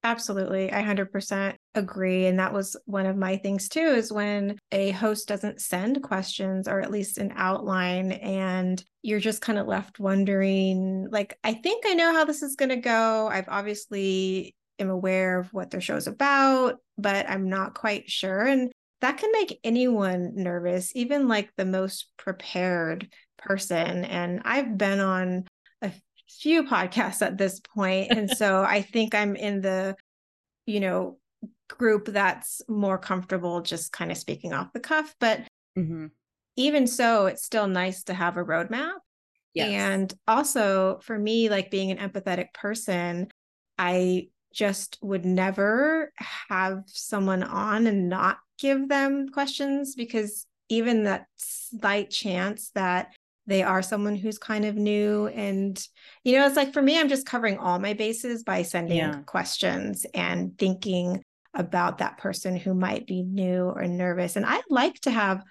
Absolutely. 0.04 0.72
I 0.72 0.82
100% 0.82 1.54
agree. 1.76 2.26
And 2.26 2.38
that 2.40 2.52
was 2.52 2.76
one 2.86 3.06
of 3.06 3.16
my 3.16 3.36
things 3.36 3.68
too 3.68 3.80
is 3.80 4.12
when 4.12 4.58
a 4.72 4.90
host 4.90 5.28
doesn't 5.28 5.60
send 5.60 6.02
questions 6.02 6.66
or 6.66 6.80
at 6.80 6.90
least 6.90 7.18
an 7.18 7.32
outline 7.36 8.10
and 8.12 8.82
you're 9.02 9.20
just 9.20 9.40
kind 9.40 9.58
of 9.58 9.68
left 9.68 10.00
wondering, 10.00 11.08
like, 11.10 11.38
I 11.44 11.54
think 11.54 11.84
I 11.86 11.94
know 11.94 12.12
how 12.12 12.24
this 12.24 12.42
is 12.42 12.56
going 12.56 12.70
to 12.70 12.76
go. 12.76 13.28
I've 13.28 13.48
obviously 13.48 14.56
am 14.80 14.90
aware 14.90 15.38
of 15.38 15.52
what 15.52 15.70
their 15.70 15.80
show's 15.80 16.08
about, 16.08 16.78
but 16.98 17.28
I'm 17.30 17.48
not 17.48 17.74
quite 17.74 18.10
sure. 18.10 18.44
And 18.44 18.72
that 19.02 19.18
can 19.18 19.30
make 19.32 19.60
anyone 19.62 20.32
nervous, 20.34 20.94
even 20.96 21.28
like 21.28 21.50
the 21.56 21.64
most 21.64 22.08
prepared 22.16 23.08
person. 23.38 24.04
And 24.04 24.42
I've 24.44 24.76
been 24.76 25.00
on 25.00 25.44
few 26.40 26.64
podcasts 26.64 27.22
at 27.22 27.38
this 27.38 27.60
point 27.60 28.10
and 28.10 28.30
so 28.36 28.62
i 28.62 28.82
think 28.82 29.14
i'm 29.14 29.36
in 29.36 29.60
the 29.60 29.96
you 30.66 30.80
know 30.80 31.18
group 31.68 32.06
that's 32.06 32.60
more 32.68 32.98
comfortable 32.98 33.62
just 33.62 33.92
kind 33.92 34.10
of 34.10 34.18
speaking 34.18 34.52
off 34.52 34.72
the 34.72 34.80
cuff 34.80 35.14
but 35.18 35.40
mm-hmm. 35.76 36.06
even 36.56 36.86
so 36.86 37.26
it's 37.26 37.44
still 37.44 37.66
nice 37.66 38.04
to 38.04 38.14
have 38.14 38.36
a 38.36 38.44
roadmap 38.44 38.94
yes. 39.54 39.70
and 39.70 40.14
also 40.28 40.98
for 41.02 41.18
me 41.18 41.48
like 41.48 41.70
being 41.70 41.90
an 41.90 41.98
empathetic 41.98 42.52
person 42.52 43.28
i 43.78 44.28
just 44.52 44.98
would 45.00 45.24
never 45.24 46.12
have 46.48 46.82
someone 46.86 47.42
on 47.42 47.86
and 47.86 48.08
not 48.10 48.38
give 48.58 48.88
them 48.88 49.28
questions 49.30 49.94
because 49.94 50.46
even 50.68 51.04
that 51.04 51.26
slight 51.36 52.10
chance 52.10 52.70
that 52.74 53.12
they 53.46 53.62
are 53.62 53.82
someone 53.82 54.16
who's 54.16 54.38
kind 54.38 54.64
of 54.64 54.76
new 54.76 55.26
and 55.28 55.86
you 56.24 56.36
know 56.36 56.46
it's 56.46 56.56
like 56.56 56.72
for 56.72 56.82
me 56.82 56.98
i'm 56.98 57.08
just 57.08 57.26
covering 57.26 57.58
all 57.58 57.78
my 57.78 57.92
bases 57.92 58.42
by 58.42 58.62
sending 58.62 58.98
yeah. 58.98 59.16
questions 59.26 60.06
and 60.14 60.56
thinking 60.58 61.22
about 61.54 61.98
that 61.98 62.18
person 62.18 62.56
who 62.56 62.72
might 62.72 63.06
be 63.06 63.22
new 63.22 63.64
or 63.64 63.86
nervous 63.86 64.36
and 64.36 64.46
i 64.46 64.60
like 64.70 64.94
to 65.00 65.10
have 65.10 65.42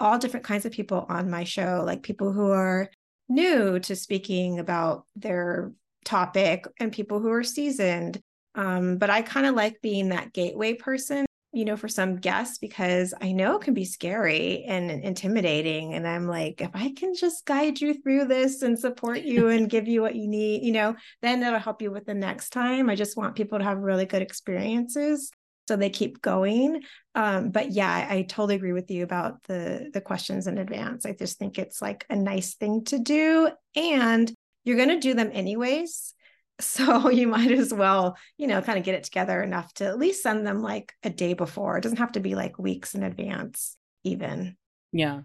all 0.00 0.18
different 0.18 0.44
kinds 0.44 0.66
of 0.66 0.72
people 0.72 1.06
on 1.08 1.30
my 1.30 1.44
show 1.44 1.82
like 1.84 2.02
people 2.02 2.32
who 2.32 2.50
are 2.50 2.90
new 3.28 3.78
to 3.78 3.94
speaking 3.94 4.58
about 4.58 5.06
their 5.16 5.72
topic 6.04 6.66
and 6.80 6.92
people 6.92 7.20
who 7.20 7.30
are 7.30 7.44
seasoned 7.44 8.20
um, 8.56 8.98
but 8.98 9.10
i 9.10 9.22
kind 9.22 9.46
of 9.46 9.54
like 9.54 9.80
being 9.80 10.08
that 10.08 10.32
gateway 10.32 10.74
person 10.74 11.24
you 11.54 11.64
know, 11.64 11.76
for 11.76 11.88
some 11.88 12.16
guests 12.16 12.58
because 12.58 13.14
I 13.20 13.32
know 13.32 13.56
it 13.56 13.62
can 13.62 13.74
be 13.74 13.84
scary 13.84 14.64
and 14.64 14.90
intimidating. 14.90 15.94
And 15.94 16.06
I'm 16.06 16.26
like, 16.26 16.60
if 16.60 16.70
I 16.74 16.92
can 16.96 17.14
just 17.14 17.44
guide 17.46 17.80
you 17.80 17.94
through 17.94 18.26
this 18.26 18.62
and 18.62 18.78
support 18.78 19.22
you 19.22 19.48
and 19.48 19.70
give 19.70 19.88
you 19.88 20.02
what 20.02 20.16
you 20.16 20.28
need, 20.28 20.64
you 20.64 20.72
know, 20.72 20.96
then 21.22 21.42
it'll 21.42 21.58
help 21.58 21.82
you 21.82 21.90
with 21.90 22.06
the 22.06 22.14
next 22.14 22.50
time. 22.50 22.90
I 22.90 22.94
just 22.94 23.16
want 23.16 23.36
people 23.36 23.58
to 23.58 23.64
have 23.64 23.78
really 23.78 24.06
good 24.06 24.22
experiences 24.22 25.30
so 25.66 25.76
they 25.76 25.90
keep 25.90 26.20
going. 26.20 26.82
Um, 27.14 27.50
but 27.50 27.72
yeah, 27.72 27.90
I, 27.90 28.16
I 28.16 28.22
totally 28.22 28.56
agree 28.56 28.72
with 28.72 28.90
you 28.90 29.02
about 29.02 29.42
the 29.44 29.90
the 29.92 30.00
questions 30.00 30.46
in 30.46 30.58
advance. 30.58 31.06
I 31.06 31.12
just 31.12 31.38
think 31.38 31.58
it's 31.58 31.80
like 31.80 32.04
a 32.10 32.16
nice 32.16 32.54
thing 32.54 32.84
to 32.86 32.98
do, 32.98 33.50
and 33.74 34.32
you're 34.64 34.76
going 34.76 34.88
to 34.88 34.98
do 34.98 35.14
them 35.14 35.30
anyways. 35.32 36.14
So 36.60 37.10
you 37.10 37.26
might 37.26 37.50
as 37.50 37.74
well, 37.74 38.16
you 38.36 38.46
know, 38.46 38.62
kind 38.62 38.78
of 38.78 38.84
get 38.84 38.94
it 38.94 39.02
together 39.02 39.42
enough 39.42 39.74
to 39.74 39.86
at 39.86 39.98
least 39.98 40.22
send 40.22 40.46
them 40.46 40.62
like 40.62 40.92
a 41.02 41.10
day 41.10 41.34
before. 41.34 41.76
It 41.76 41.80
doesn't 41.80 41.98
have 41.98 42.12
to 42.12 42.20
be 42.20 42.36
like 42.36 42.60
weeks 42.60 42.94
in 42.94 43.02
advance, 43.02 43.76
even. 44.04 44.56
Yeah. 44.92 45.22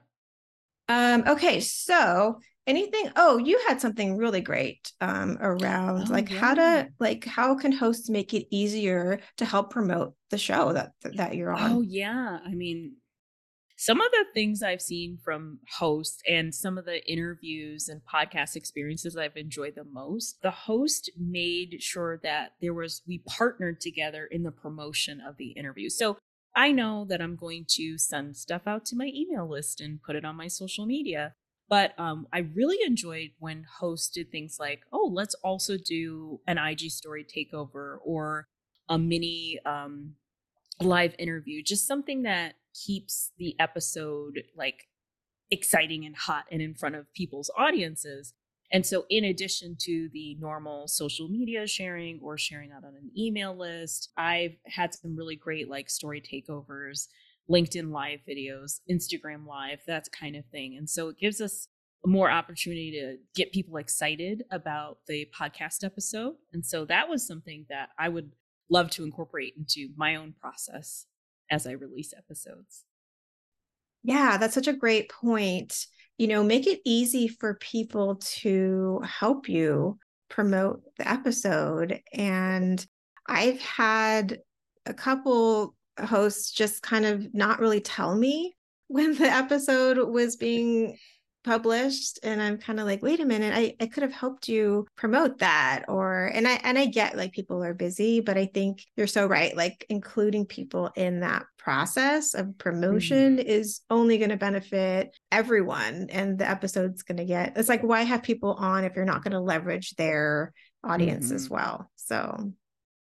Um, 0.88 1.24
okay, 1.28 1.60
so 1.60 2.40
anything 2.70 3.12
oh 3.16 3.38
you 3.38 3.60
had 3.68 3.82
something 3.82 4.16
really 4.16 4.42
great 4.42 4.92
um, 5.02 5.38
around 5.42 6.08
oh, 6.08 6.12
like 6.12 6.30
yeah. 6.30 6.40
how 6.40 6.54
to 6.54 6.88
like 7.00 7.26
how 7.26 7.56
can 7.56 7.72
hosts 7.72 8.10
make 8.10 8.34
it 8.36 8.46
easier 8.52 9.20
to 9.38 9.44
help 9.44 9.72
promote 9.72 10.14
the 10.30 10.38
show 10.38 10.72
that 10.72 10.92
that 11.16 11.36
you're 11.36 11.52
on 11.52 11.72
oh 11.72 11.82
yeah 11.82 12.38
i 12.46 12.52
mean 12.52 12.94
some 13.80 14.02
of 14.02 14.12
the 14.12 14.26
things 14.34 14.62
I've 14.62 14.82
seen 14.82 15.18
from 15.24 15.60
hosts 15.78 16.22
and 16.28 16.54
some 16.54 16.78
of 16.78 16.84
the 16.84 17.02
interviews 17.10 17.88
and 17.88 18.02
podcast 18.04 18.58
experiences 18.58 19.16
I've 19.16 19.38
enjoyed 19.38 19.76
the 19.76 19.86
most, 19.86 20.42
the 20.42 20.52
host 20.52 21.10
made 21.18 21.78
sure 21.80 22.20
that 22.22 22.56
there 22.60 22.74
was, 22.74 23.04
we 23.08 23.20
partnered 23.20 23.80
together 23.80 24.28
in 24.30 24.44
the 24.44 24.52
promotion 24.52 25.22
of 25.26 25.38
the 25.38 25.52
interview. 25.52 25.88
So 25.88 26.18
I 26.54 26.74
know 26.74 27.06
that 27.08 27.22
I'm 27.22 27.38
going 27.38 27.68
to 27.70 27.98
send 27.98 28.36
stuff 28.36 28.64
out 28.68 28.84
to 28.88 28.98
my 28.98 29.14
email 29.16 29.50
list 29.50 29.80
and 29.80 30.04
put 30.04 30.18
it 30.18 30.26
on 30.26 30.36
my 30.36 30.50
social 30.50 30.86
media. 30.86 31.34
But 31.70 31.98
um, 31.98 32.28
I 32.34 32.40
really 32.40 32.80
enjoyed 32.86 33.30
when 33.40 33.66
hosts 33.80 34.10
did 34.10 34.30
things 34.30 34.58
like, 34.60 34.82
oh, 34.92 35.10
let's 35.10 35.36
also 35.36 35.78
do 35.78 36.42
an 36.48 36.58
IG 36.58 36.92
story 36.92 37.26
takeover 37.26 38.00
or 38.04 38.46
a 38.90 38.98
mini 38.98 39.58
um, 39.66 40.16
live 40.82 41.16
interview, 41.18 41.64
just 41.64 41.88
something 41.88 42.24
that 42.24 42.56
keeps 42.86 43.32
the 43.38 43.56
episode 43.60 44.44
like 44.56 44.88
exciting 45.52 46.06
and 46.06 46.16
hot 46.16 46.46
and 46.52 46.62
in 46.62 46.74
front 46.74 46.96
of 46.96 47.12
people's 47.14 47.50
audiences. 47.58 48.34
And 48.72 48.86
so, 48.86 49.06
in 49.10 49.24
addition 49.24 49.76
to 49.82 50.10
the 50.14 50.36
normal 50.40 50.88
social 50.88 51.28
media 51.28 51.66
sharing 51.66 52.20
or 52.22 52.38
sharing 52.38 52.72
out 52.72 52.84
on 52.84 52.96
an 52.96 53.10
email 53.18 53.56
list, 53.58 54.12
I've 54.16 54.58
had 54.66 54.94
some 54.94 55.16
really 55.16 55.36
great 55.36 55.70
like 55.70 55.90
story 55.90 56.22
takeovers, 56.22 57.08
LinkedIn 57.50 57.92
live 57.92 58.20
videos, 58.30 58.82
Instagram 58.90 59.48
live, 59.48 59.80
that 59.88 60.08
kind 60.12 60.36
of 60.36 60.46
thing. 60.46 60.76
And 60.78 60.88
so, 60.88 61.10
it 61.10 61.18
gives 61.18 61.42
us 61.42 61.68
more 62.06 62.30
opportunity 62.30 62.92
to 62.92 63.18
get 63.36 63.52
people 63.52 63.78
excited 63.78 64.44
about 64.52 65.00
the 65.08 65.28
podcast 65.38 65.84
episode. 65.84 66.36
And 66.54 66.64
so, 66.64 66.86
that 66.86 67.10
was 67.10 67.26
something 67.26 67.66
that 67.70 67.90
I 67.98 68.10
would 68.10 68.34
love 68.70 68.92
to 68.92 69.04
incorporate 69.04 69.56
into 69.58 69.90
my 69.98 70.16
own 70.16 70.36
process 70.40 71.08
as 71.50 71.68
I 71.68 71.72
release 71.72 72.14
episodes. 72.18 72.84
Yeah, 74.04 74.38
that's 74.38 74.54
such 74.54 74.68
a 74.68 74.74
great 74.74 75.10
point. 75.10 75.86
You 76.18 76.28
know, 76.28 76.44
make 76.44 76.68
it 76.68 76.82
easy 76.86 77.28
for 77.28 77.56
people 77.56 78.16
to 78.16 79.02
help 79.06 79.50
you 79.50 79.98
promote 80.30 80.82
the 80.98 81.08
episode. 81.10 82.02
And 82.14 82.86
I've 83.28 83.60
had 83.60 84.40
a 84.86 84.94
couple 84.94 85.76
hosts 86.00 86.52
just 86.52 86.82
kind 86.82 87.06
of 87.06 87.34
not 87.34 87.60
really 87.60 87.82
tell 87.82 88.16
me 88.16 88.56
when 88.88 89.16
the 89.16 89.32
episode 89.32 89.98
was 90.10 90.36
being 90.36 90.98
published 91.44 92.20
and 92.24 92.42
i'm 92.42 92.58
kind 92.58 92.80
of 92.80 92.86
like 92.86 93.02
wait 93.02 93.20
a 93.20 93.26
minute 93.26 93.54
I, 93.56 93.76
I 93.80 93.88
could 93.88 94.04
have 94.04 94.12
helped 94.12 94.48
you 94.50 94.86
promote 94.98 95.40
that 95.40 95.86
or 95.88 96.26
and 96.34 96.48
i 96.48 96.60
and 96.64 96.78
i 96.78 96.86
get 96.86 97.16
like 97.16 97.32
people 97.32 97.64
are 97.64 97.74
busy 97.74 98.20
but 98.20 98.38
i 98.38 98.46
think 98.46 98.84
you're 98.98 99.08
so 99.08 99.26
right 99.26 99.56
like 99.56 99.86
including 99.90 100.46
people 100.46 100.92
in 100.96 101.22
that 101.22 101.46
process 101.58 102.34
of 102.34 102.58
promotion 102.58 103.38
mm-hmm. 103.38 103.48
is 103.48 103.82
only 103.90 104.18
going 104.18 104.32
to 104.32 104.38
benefit 104.38 105.18
everyone 105.32 106.08
and 106.10 106.38
the 106.38 106.50
episode's 106.50 107.04
going 107.04 107.18
to 107.18 107.26
get 107.26 107.54
it's 107.56 107.70
like 107.70 107.84
why 107.84 108.02
have 108.02 108.22
people 108.22 108.54
on 108.54 108.84
if 108.84 108.96
you're 108.96 109.06
not 109.06 109.24
going 109.24 109.32
to 109.32 109.40
leverage 109.40 109.92
their 109.96 110.54
audience 110.84 111.28
mm-hmm. 111.28 111.36
as 111.36 111.50
well 111.50 111.90
so 111.96 112.52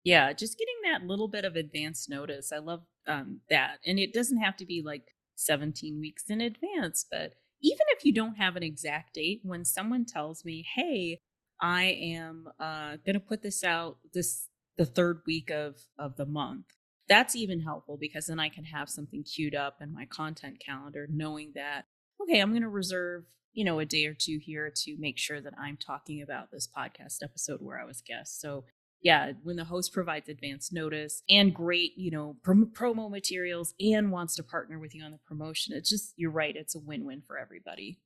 yeah 0.03 0.31
just 0.31 0.57
getting 0.57 0.75
that 0.83 1.05
little 1.05 1.27
bit 1.27 1.43
of 1.43 1.55
advance 1.57 2.07
notice 2.07 2.51
i 2.53 2.57
love 2.59 2.81
um, 3.07 3.39
that 3.49 3.79
and 3.85 3.99
it 3.99 4.13
doesn't 4.13 4.37
have 4.37 4.55
to 4.55 4.65
be 4.65 4.81
like 4.85 5.03
17 5.35 5.99
weeks 5.99 6.25
in 6.29 6.39
advance 6.39 7.05
but 7.09 7.33
even 7.61 7.85
if 7.89 8.05
you 8.05 8.13
don't 8.13 8.35
have 8.35 8.55
an 8.55 8.63
exact 8.63 9.13
date, 9.15 9.41
when 9.43 9.65
someone 9.65 10.05
tells 10.05 10.45
me, 10.45 10.65
"Hey, 10.75 11.19
I 11.61 11.83
am 11.83 12.47
uh, 12.59 12.97
going 13.05 13.13
to 13.13 13.19
put 13.19 13.41
this 13.41 13.63
out 13.63 13.97
this 14.13 14.49
the 14.77 14.85
third 14.85 15.21
week 15.25 15.49
of 15.51 15.77
of 15.97 16.15
the 16.17 16.25
month," 16.25 16.65
that's 17.07 17.35
even 17.35 17.61
helpful 17.61 17.97
because 17.99 18.27
then 18.27 18.39
I 18.39 18.49
can 18.49 18.65
have 18.65 18.89
something 18.89 19.23
queued 19.23 19.55
up 19.55 19.77
in 19.81 19.93
my 19.93 20.05
content 20.05 20.61
calendar, 20.65 21.07
knowing 21.09 21.51
that 21.55 21.85
okay, 22.21 22.39
I'm 22.39 22.51
going 22.51 22.61
to 22.61 22.69
reserve 22.69 23.25
you 23.53 23.65
know 23.65 23.79
a 23.79 23.85
day 23.85 24.05
or 24.05 24.13
two 24.13 24.39
here 24.41 24.71
to 24.83 24.97
make 24.99 25.17
sure 25.17 25.41
that 25.41 25.53
I'm 25.59 25.77
talking 25.77 26.21
about 26.21 26.51
this 26.51 26.67
podcast 26.67 27.17
episode 27.23 27.61
where 27.61 27.79
I 27.79 27.85
was 27.85 28.01
guest. 28.01 28.39
So 28.41 28.65
yeah, 29.01 29.31
when 29.43 29.55
the 29.55 29.63
host 29.63 29.93
provides 29.93 30.29
advance 30.29 30.71
notice 30.71 31.23
and 31.29 31.53
great, 31.53 31.97
you 31.97 32.11
know, 32.11 32.35
prom- 32.43 32.71
promo 32.73 33.09
materials 33.09 33.73
and 33.79 34.11
wants 34.11 34.35
to 34.35 34.43
partner 34.43 34.77
with 34.79 34.93
you 34.93 35.03
on 35.03 35.11
the 35.11 35.19
promotion, 35.25 35.75
it's 35.75 35.89
just, 35.89 36.13
you're 36.17 36.31
right, 36.31 36.55
it's 36.55 36.75
a 36.75 36.79
win 36.79 37.05
win 37.05 37.21
for 37.25 37.37
everybody. 37.37 37.99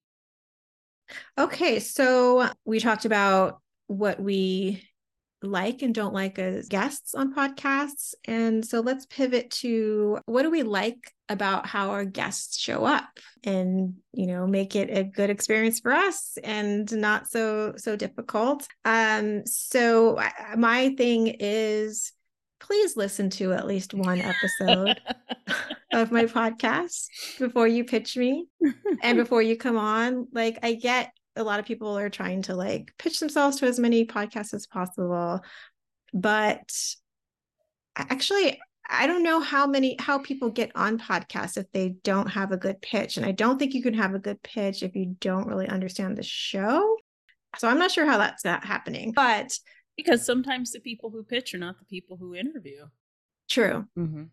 Okay. 1.37 1.79
So 1.79 2.49
we 2.65 2.79
talked 2.79 3.05
about 3.05 3.61
what 3.87 4.19
we 4.19 4.83
like 5.41 5.81
and 5.81 5.93
don't 5.93 6.13
like 6.13 6.39
as 6.39 6.67
guests 6.67 7.13
on 7.13 7.35
podcasts. 7.35 8.13
And 8.25 8.65
so 8.65 8.79
let's 8.79 9.05
pivot 9.05 9.51
to 9.51 10.19
what 10.25 10.43
do 10.43 10.49
we 10.49 10.63
like 10.63 11.13
about 11.29 11.65
how 11.65 11.89
our 11.89 12.05
guests 12.05 12.57
show 12.59 12.85
up 12.85 13.07
and 13.43 13.95
you 14.13 14.27
know 14.27 14.45
make 14.45 14.75
it 14.75 14.95
a 14.95 15.03
good 15.03 15.29
experience 15.29 15.79
for 15.79 15.91
us 15.91 16.37
and 16.43 16.91
not 16.95 17.27
so 17.27 17.73
so 17.77 17.95
difficult. 17.95 18.67
Um 18.83 19.45
so 19.45 20.19
my 20.55 20.93
thing 20.95 21.27
is 21.39 22.11
please 22.59 22.95
listen 22.95 23.29
to 23.29 23.53
at 23.53 23.67
least 23.67 23.93
one 23.93 24.21
episode 24.21 24.99
of 25.93 26.11
my 26.11 26.25
podcast 26.25 27.07
before 27.39 27.67
you 27.67 27.83
pitch 27.83 28.17
me 28.17 28.47
and 29.01 29.17
before 29.17 29.41
you 29.41 29.57
come 29.57 29.77
on. 29.77 30.27
Like 30.31 30.59
i 30.63 30.73
get 30.73 31.11
a 31.35 31.43
lot 31.43 31.59
of 31.59 31.65
people 31.65 31.97
are 31.97 32.09
trying 32.09 32.43
to 32.43 32.55
like 32.55 32.93
pitch 32.97 33.19
themselves 33.19 33.57
to 33.57 33.65
as 33.65 33.79
many 33.79 34.05
podcasts 34.05 34.53
as 34.53 34.67
possible 34.67 35.41
but 36.13 36.71
actually 37.97 38.59
i 38.89 39.07
don't 39.07 39.23
know 39.23 39.39
how 39.39 39.65
many 39.65 39.95
how 39.99 40.19
people 40.19 40.49
get 40.49 40.71
on 40.75 40.97
podcasts 40.97 41.57
if 41.57 41.71
they 41.71 41.89
don't 42.03 42.27
have 42.27 42.51
a 42.51 42.57
good 42.57 42.81
pitch 42.81 43.17
and 43.17 43.25
i 43.25 43.31
don't 43.31 43.57
think 43.57 43.73
you 43.73 43.83
can 43.83 43.93
have 43.93 44.13
a 44.13 44.19
good 44.19 44.41
pitch 44.43 44.83
if 44.83 44.95
you 44.95 45.15
don't 45.19 45.47
really 45.47 45.67
understand 45.67 46.17
the 46.17 46.23
show. 46.23 46.97
So 47.57 47.67
i'm 47.67 47.79
not 47.79 47.91
sure 47.91 48.05
how 48.05 48.17
that's 48.17 48.45
not 48.45 48.65
happening 48.65 49.11
but 49.11 49.57
because 49.95 50.25
sometimes 50.25 50.71
the 50.71 50.79
people 50.79 51.09
who 51.09 51.23
pitch 51.23 51.53
are 51.53 51.57
not 51.59 51.79
the 51.79 51.85
people 51.85 52.17
who 52.17 52.35
interview. 52.35 52.85
True. 53.49 53.85
Mm-hmm. 53.97 54.23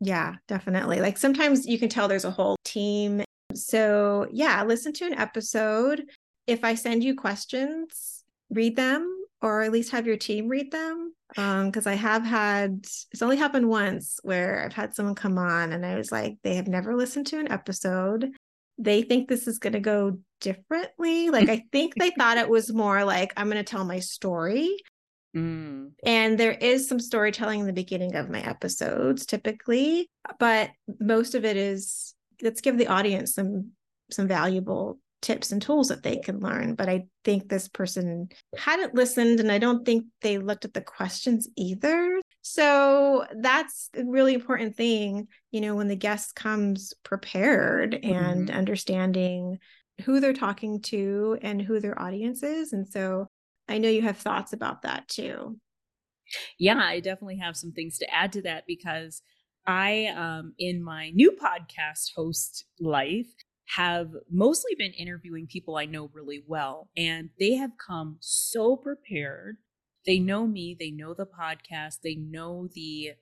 yeah 0.00 0.34
definitely. 0.48 1.00
Like 1.00 1.16
sometimes 1.18 1.66
you 1.66 1.78
can 1.78 1.88
tell 1.88 2.08
there's 2.08 2.24
a 2.24 2.30
whole 2.30 2.56
team. 2.64 3.22
So 3.54 4.26
yeah 4.32 4.64
listen 4.64 4.92
to 4.94 5.06
an 5.06 5.14
episode. 5.14 6.04
If 6.46 6.64
I 6.64 6.74
send 6.74 7.04
you 7.04 7.14
questions, 7.14 8.24
read 8.50 8.74
them 8.74 9.21
or 9.42 9.62
at 9.62 9.72
least 9.72 9.90
have 9.90 10.06
your 10.06 10.16
team 10.16 10.48
read 10.48 10.70
them. 10.70 11.12
Because 11.28 11.86
um, 11.86 11.92
I 11.92 11.96
have 11.96 12.24
had, 12.24 12.80
it's 13.10 13.22
only 13.22 13.36
happened 13.36 13.68
once 13.68 14.20
where 14.22 14.64
I've 14.64 14.72
had 14.72 14.94
someone 14.94 15.14
come 15.14 15.38
on 15.38 15.72
and 15.72 15.84
I 15.84 15.96
was 15.96 16.12
like, 16.12 16.36
they 16.42 16.54
have 16.56 16.68
never 16.68 16.94
listened 16.94 17.26
to 17.28 17.38
an 17.38 17.50
episode. 17.50 18.30
They 18.78 19.02
think 19.02 19.28
this 19.28 19.46
is 19.48 19.58
going 19.58 19.72
to 19.72 19.80
go 19.80 20.18
differently. 20.40 21.30
Like, 21.30 21.48
I 21.48 21.64
think 21.72 21.94
they 21.94 22.10
thought 22.10 22.36
it 22.36 22.48
was 22.48 22.72
more 22.72 23.04
like, 23.04 23.32
I'm 23.36 23.46
going 23.46 23.56
to 23.56 23.64
tell 23.64 23.84
my 23.84 23.98
story. 23.98 24.76
Mm. 25.34 25.92
And 26.04 26.38
there 26.38 26.52
is 26.52 26.88
some 26.88 27.00
storytelling 27.00 27.60
in 27.60 27.66
the 27.66 27.72
beginning 27.72 28.14
of 28.14 28.28
my 28.28 28.40
episodes 28.40 29.24
typically, 29.24 30.10
but 30.38 30.70
most 31.00 31.34
of 31.34 31.46
it 31.46 31.56
is 31.56 32.14
let's 32.42 32.60
give 32.60 32.76
the 32.76 32.88
audience 32.88 33.34
some 33.34 33.70
some 34.10 34.28
valuable 34.28 34.98
tips 35.22 35.52
and 35.52 35.62
tools 35.62 35.88
that 35.88 36.02
they 36.02 36.16
can 36.16 36.40
learn. 36.40 36.74
But 36.74 36.88
I 36.88 37.04
think 37.24 37.48
this 37.48 37.68
person 37.68 38.28
hadn't 38.58 38.94
listened 38.94 39.40
and 39.40 39.50
I 39.50 39.58
don't 39.58 39.86
think 39.86 40.04
they 40.20 40.38
looked 40.38 40.64
at 40.64 40.74
the 40.74 40.82
questions 40.82 41.48
either. 41.56 42.20
So 42.42 43.24
that's 43.40 43.88
a 43.96 44.04
really 44.04 44.34
important 44.34 44.76
thing, 44.76 45.28
you 45.52 45.60
know, 45.60 45.76
when 45.76 45.88
the 45.88 45.96
guest 45.96 46.34
comes 46.34 46.92
prepared 47.04 47.94
and 47.94 48.48
mm-hmm. 48.48 48.58
understanding 48.58 49.58
who 50.04 50.20
they're 50.20 50.32
talking 50.32 50.82
to 50.82 51.38
and 51.40 51.62
who 51.62 51.78
their 51.78 52.00
audience 52.00 52.42
is. 52.42 52.72
And 52.72 52.88
so 52.88 53.28
I 53.68 53.78
know 53.78 53.88
you 53.88 54.02
have 54.02 54.18
thoughts 54.18 54.52
about 54.52 54.82
that 54.82 55.06
too. 55.08 55.58
Yeah, 56.58 56.78
I 56.78 57.00
definitely 57.00 57.38
have 57.38 57.56
some 57.56 57.72
things 57.72 57.98
to 57.98 58.12
add 58.12 58.32
to 58.32 58.42
that 58.42 58.64
because 58.66 59.22
I, 59.66 60.06
um, 60.16 60.54
in 60.58 60.82
my 60.82 61.10
new 61.10 61.32
podcast 61.40 62.10
host 62.16 62.64
life, 62.80 63.28
have 63.76 64.12
mostly 64.30 64.74
been 64.76 64.92
interviewing 64.92 65.46
people 65.46 65.76
I 65.76 65.86
know 65.86 66.10
really 66.12 66.44
well, 66.46 66.90
and 66.96 67.30
they 67.38 67.54
have 67.54 67.72
come 67.78 68.18
so 68.20 68.76
prepared. 68.76 69.58
They 70.06 70.18
know 70.18 70.46
me, 70.46 70.76
they 70.78 70.90
know 70.90 71.14
the 71.14 71.26
podcast, 71.26 72.00
they 72.02 72.14
know 72.14 72.68
the 72.74 73.12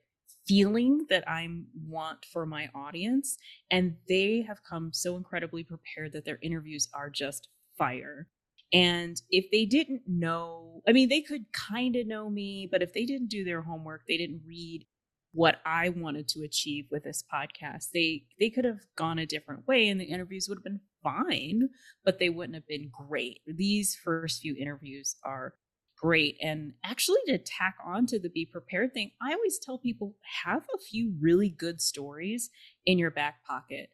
feeling 0.47 1.07
that 1.11 1.29
I 1.29 1.49
want 1.75 2.25
for 2.25 2.47
my 2.47 2.71
audience, 2.75 3.37
and 3.71 3.97
they 4.09 4.43
have 4.43 4.63
come 4.65 4.93
so 4.93 5.17
incredibly 5.17 5.63
prepared 5.63 6.13
that 6.13 6.25
their 6.25 6.39
interviews 6.43 6.89
are 6.95 7.11
just 7.11 7.49
fire. 7.79 8.29
And 8.73 9.21
if 9.31 9.51
they 9.51 9.67
didn't 9.67 10.03
know, 10.07 10.83
I 10.87 10.93
mean, 10.93 11.09
they 11.09 11.23
could 11.23 11.53
kind 11.53 11.97
of 11.97 12.07
know 12.07 12.31
me, 12.31 12.69
but 12.71 12.83
if 12.83 12.93
they 12.93 13.05
didn't 13.05 13.29
do 13.29 13.45
their 13.45 13.63
homework, 13.63 14.03
they 14.07 14.17
didn't 14.17 14.43
read 14.47 14.87
what 15.33 15.61
I 15.65 15.91
wanted 15.91 16.29
to 16.29 16.43
achieve 16.43 16.87
with 16.91 17.05
this 17.05 17.23
podcast. 17.33 17.91
They 17.93 18.25
they 18.39 18.51
could 18.51 18.65
have 18.65 18.81
gone 18.97 19.19
a 19.19 19.27
different 19.27 19.67
way 19.67 19.89
and 19.89 20.01
the 20.01 20.05
interviews 20.05 20.49
would 20.49 20.59
have 20.59 20.65
been 20.65 20.81
fine, 21.03 21.69
but 22.05 22.19
they 22.19 22.29
wouldn't 22.29 22.55
have 22.55 22.67
been 22.67 22.91
great. 22.91 23.41
These 23.47 23.97
first 24.03 24.43
few 24.43 24.57
interviews 24.57 25.17
are 25.25 25.55
great. 25.97 26.37
And 26.43 26.73
actually 26.85 27.21
to 27.27 27.39
tack 27.39 27.77
on 27.85 28.07
to 28.07 28.19
the 28.19 28.31
be 28.31 28.47
prepared 28.47 28.93
thing, 28.93 29.13
I 29.21 29.33
always 29.33 29.59
tell 29.59 29.79
people 29.79 30.17
have 30.43 30.63
a 30.75 30.79
few 30.79 31.15
really 31.21 31.51
good 31.51 31.81
stories 31.81 32.51
in 32.87 32.99
your 32.99 33.11
back 33.11 33.45
pocket. 33.45 33.91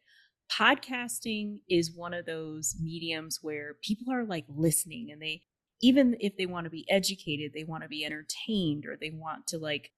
Podcasting 0.51 1.59
is 1.69 1.95
one 1.95 2.13
of 2.13 2.25
those 2.25 2.75
mediums 2.81 3.39
where 3.41 3.75
people 3.83 4.11
are 4.11 4.23
like 4.23 4.45
listening 4.47 5.09
and 5.11 5.21
they 5.21 5.43
even 5.81 6.17
if 6.19 6.35
they 6.37 6.47
want 6.47 6.63
to 6.63 6.71
be 6.71 6.89
educated, 6.89 7.51
they 7.53 7.63
want 7.63 7.83
to 7.83 7.89
be 7.89 8.03
entertained 8.03 8.85
or 8.87 8.97
they 8.99 9.11
want 9.11 9.45
to 9.45 9.59
like 9.59 9.91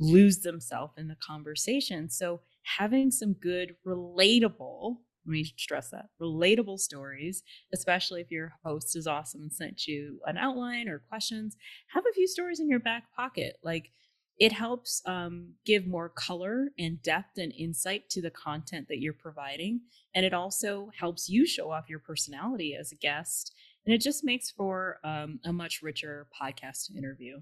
lose 0.00 0.38
themselves 0.40 0.94
in 0.96 1.06
the 1.06 1.16
conversation. 1.24 2.08
So 2.08 2.40
having 2.62 3.10
some 3.10 3.34
good, 3.34 3.76
relatable, 3.86 4.96
let 5.26 5.32
me 5.32 5.44
stress 5.44 5.90
that, 5.90 6.06
relatable 6.20 6.80
stories, 6.80 7.42
especially 7.72 8.22
if 8.22 8.30
your 8.30 8.54
host 8.64 8.96
is 8.96 9.06
awesome 9.06 9.42
and 9.42 9.52
sent 9.52 9.86
you 9.86 10.18
an 10.26 10.38
outline 10.38 10.88
or 10.88 10.98
questions, 10.98 11.56
have 11.88 12.04
a 12.10 12.14
few 12.14 12.26
stories 12.26 12.58
in 12.58 12.68
your 12.68 12.80
back 12.80 13.04
pocket. 13.14 13.56
Like 13.62 13.90
it 14.38 14.52
helps 14.52 15.02
um, 15.04 15.52
give 15.66 15.86
more 15.86 16.08
color 16.08 16.70
and 16.78 17.02
depth 17.02 17.36
and 17.36 17.52
insight 17.52 18.08
to 18.08 18.22
the 18.22 18.30
content 18.30 18.88
that 18.88 18.98
you're 18.98 19.12
providing. 19.12 19.82
And 20.14 20.24
it 20.24 20.32
also 20.32 20.90
helps 20.98 21.28
you 21.28 21.46
show 21.46 21.70
off 21.70 21.90
your 21.90 21.98
personality 21.98 22.74
as 22.74 22.90
a 22.90 22.96
guest. 22.96 23.54
And 23.84 23.94
it 23.94 24.00
just 24.00 24.24
makes 24.24 24.50
for 24.50 24.98
um, 25.04 25.40
a 25.44 25.52
much 25.52 25.80
richer 25.82 26.26
podcast 26.40 26.96
interview. 26.96 27.40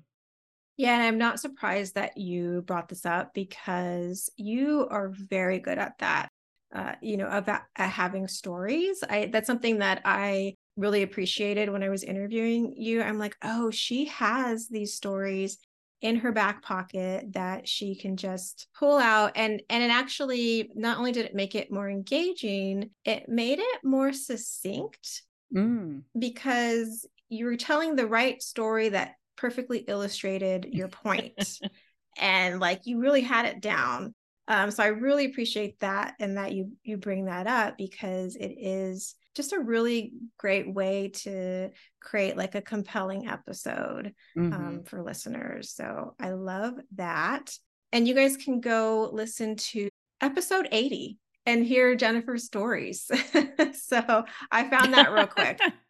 Yeah, 0.79 0.95
and 0.95 1.03
I'm 1.03 1.19
not 1.19 1.41
surprised 1.41 1.97
that 1.97 2.17
you 2.17 2.63
brought 2.63 2.89
this 2.89 3.05
up 3.05 3.35
because 3.35 4.31
you 4.37 4.87
are 4.91 5.11
very 5.13 5.59
good 5.59 5.77
at 5.77 5.99
that. 5.99 6.29
Uh, 6.73 6.93
you 7.01 7.17
know, 7.17 7.29
about 7.29 7.63
uh, 7.79 7.89
having 7.89 8.29
stories. 8.29 9.03
I 9.09 9.31
that's 9.33 9.47
something 9.47 9.79
that 9.79 10.03
I 10.05 10.55
really 10.77 11.03
appreciated 11.03 11.71
when 11.71 11.83
I 11.83 11.89
was 11.89 12.05
interviewing 12.05 12.75
you. 12.77 13.03
I'm 13.03 13.19
like, 13.19 13.37
oh, 13.43 13.71
she 13.71 14.05
has 14.07 14.69
these 14.69 14.95
stories 14.95 15.59
in 16.01 16.17
her 16.17 16.31
back 16.31 16.63
pocket 16.63 17.33
that 17.33 17.67
she 17.67 17.97
can 17.97 18.17
just 18.17 18.69
pull 18.79 18.99
out 18.99 19.33
and 19.35 19.61
and 19.69 19.83
it 19.83 19.91
actually 19.91 20.71
not 20.77 20.99
only 20.99 21.11
did 21.11 21.27
it 21.27 21.35
make 21.35 21.57
it 21.57 21.73
more 21.73 21.91
engaging 21.91 22.91
it 23.05 23.29
made 23.29 23.59
it 23.59 23.79
more 23.83 24.13
succinct 24.13 25.23
mm. 25.53 26.01
because 26.17 27.05
you 27.29 27.47
were 27.47 27.57
telling 27.57 27.97
the 27.97 28.07
right 28.07 28.41
story 28.41 28.91
that 28.91 29.15
perfectly 29.39 29.79
illustrated 29.79 30.69
your 30.71 30.89
point 30.89 31.59
and 32.19 32.61
like 32.61 32.83
you 32.85 32.99
really 32.99 33.23
had 33.23 33.47
it 33.47 33.61
down 33.61 34.15
um, 34.49 34.71
so 34.71 34.83
i 34.83 34.89
really 34.89 35.25
appreciate 35.25 35.79
that 35.81 36.15
and 36.21 36.37
that 36.37 36.53
you 36.53 36.73
you 36.83 36.99
bring 36.99 37.25
that 37.25 37.47
up 37.47 37.79
because 37.79 38.37
it 38.37 38.55
is 38.59 39.15
just 39.39 39.53
a 39.53 39.61
really 39.61 40.13
great 40.37 40.75
way 40.75 41.13
to 41.15 41.71
create 42.01 42.37
like 42.37 42.57
a 42.57 42.61
compelling 42.61 43.29
episode 43.29 44.13
um, 44.37 44.51
mm-hmm. 44.51 44.53
um, 44.53 44.83
for 44.83 45.01
listeners. 45.01 45.71
So 45.71 46.17
I 46.19 46.31
love 46.31 46.75
that. 46.97 47.53
And 47.93 48.09
you 48.09 48.15
guys 48.15 48.37
can 48.37 48.61
go 48.61 49.09
listen 49.13 49.55
to 49.55 49.89
episode 50.21 50.67
80 50.73 51.19
and 51.47 51.65
hear 51.65 51.95
Jennifer's 51.95 52.47
stories. 52.47 53.09
so 53.75 54.25
I 54.51 54.69
found 54.69 54.93
that 54.95 55.13
real 55.13 55.29
quick. 55.29 55.61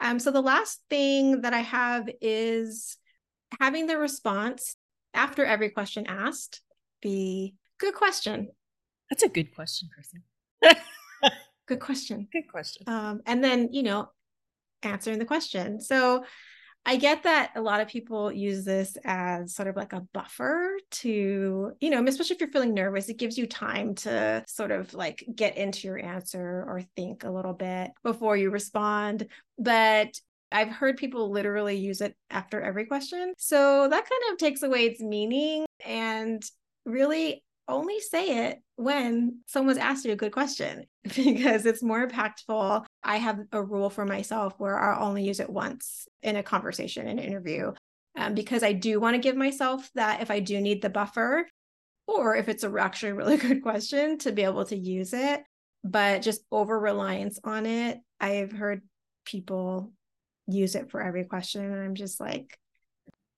um, 0.00 0.18
so 0.18 0.30
the 0.30 0.40
last 0.40 0.80
thing 0.90 1.42
that 1.42 1.52
I 1.52 1.60
have 1.60 2.08
is 2.20 2.96
having 3.60 3.86
the 3.86 3.98
response 3.98 4.76
after 5.14 5.44
every 5.44 5.70
question 5.70 6.06
asked 6.06 6.60
be 7.00 7.54
good 7.78 7.94
question. 7.94 8.48
That's 9.10 9.22
a 9.22 9.28
good 9.28 9.54
question, 9.54 9.88
Kristen. 9.94 10.22
good 11.66 11.80
question. 11.80 12.28
Good 12.32 12.48
question. 12.50 12.84
Um, 12.86 13.20
and 13.26 13.42
then, 13.42 13.70
you 13.72 13.82
know, 13.82 14.08
answering 14.82 15.18
the 15.18 15.24
question. 15.24 15.80
So 15.80 16.24
I 16.86 16.96
get 16.96 17.24
that 17.24 17.52
a 17.54 17.60
lot 17.60 17.80
of 17.80 17.88
people 17.88 18.32
use 18.32 18.64
this 18.64 18.96
as 19.04 19.54
sort 19.54 19.68
of 19.68 19.76
like 19.76 19.92
a 19.92 20.06
buffer 20.14 20.78
to, 20.90 21.72
you 21.80 21.90
know, 21.90 22.02
especially 22.06 22.34
if 22.34 22.40
you're 22.40 22.50
feeling 22.50 22.72
nervous, 22.72 23.10
it 23.10 23.18
gives 23.18 23.36
you 23.36 23.46
time 23.46 23.94
to 23.96 24.42
sort 24.46 24.70
of 24.70 24.94
like 24.94 25.22
get 25.34 25.58
into 25.58 25.86
your 25.86 26.02
answer 26.02 26.64
or 26.66 26.82
think 26.96 27.24
a 27.24 27.30
little 27.30 27.52
bit 27.52 27.90
before 28.02 28.38
you 28.38 28.50
respond. 28.50 29.26
But 29.58 30.18
I've 30.50 30.70
heard 30.70 30.96
people 30.96 31.30
literally 31.30 31.76
use 31.76 32.00
it 32.00 32.16
after 32.30 32.60
every 32.60 32.86
question. 32.86 33.34
So 33.36 33.86
that 33.88 34.08
kind 34.08 34.32
of 34.32 34.38
takes 34.38 34.62
away 34.62 34.86
its 34.86 35.02
meaning 35.02 35.66
and 35.84 36.42
really 36.86 37.44
only 37.68 38.00
say 38.00 38.48
it 38.48 38.62
when 38.76 39.40
someone's 39.46 39.78
asked 39.78 40.04
you 40.04 40.12
a 40.12 40.16
good 40.16 40.32
question 40.32 40.84
because 41.14 41.66
it's 41.66 41.82
more 41.82 42.06
impactful. 42.06 42.84
I 43.04 43.16
have 43.16 43.40
a 43.52 43.62
rule 43.62 43.90
for 43.90 44.04
myself 44.04 44.54
where 44.58 44.78
I'll 44.78 45.06
only 45.06 45.24
use 45.24 45.40
it 45.40 45.50
once 45.50 46.08
in 46.22 46.36
a 46.36 46.42
conversation, 46.42 47.06
an 47.06 47.18
interview, 47.18 47.72
um, 48.16 48.34
because 48.34 48.62
I 48.62 48.72
do 48.72 48.98
want 49.00 49.14
to 49.14 49.20
give 49.20 49.36
myself 49.36 49.88
that 49.94 50.22
if 50.22 50.30
I 50.30 50.40
do 50.40 50.60
need 50.60 50.82
the 50.82 50.90
buffer, 50.90 51.46
or 52.06 52.34
if 52.34 52.48
it's 52.48 52.64
a 52.64 52.72
actually 52.80 53.12
really 53.12 53.36
good 53.38 53.62
question 53.62 54.18
to 54.18 54.32
be 54.32 54.42
able 54.42 54.64
to 54.64 54.76
use 54.76 55.12
it. 55.12 55.42
But 55.84 56.22
just 56.22 56.40
over 56.50 56.78
reliance 56.78 57.38
on 57.44 57.66
it, 57.66 57.98
I've 58.18 58.50
heard 58.50 58.82
people 59.24 59.92
use 60.48 60.74
it 60.74 60.90
for 60.90 61.00
every 61.00 61.24
question. 61.24 61.64
And 61.64 61.80
I'm 61.80 61.94
just 61.94 62.18
like, 62.18 62.58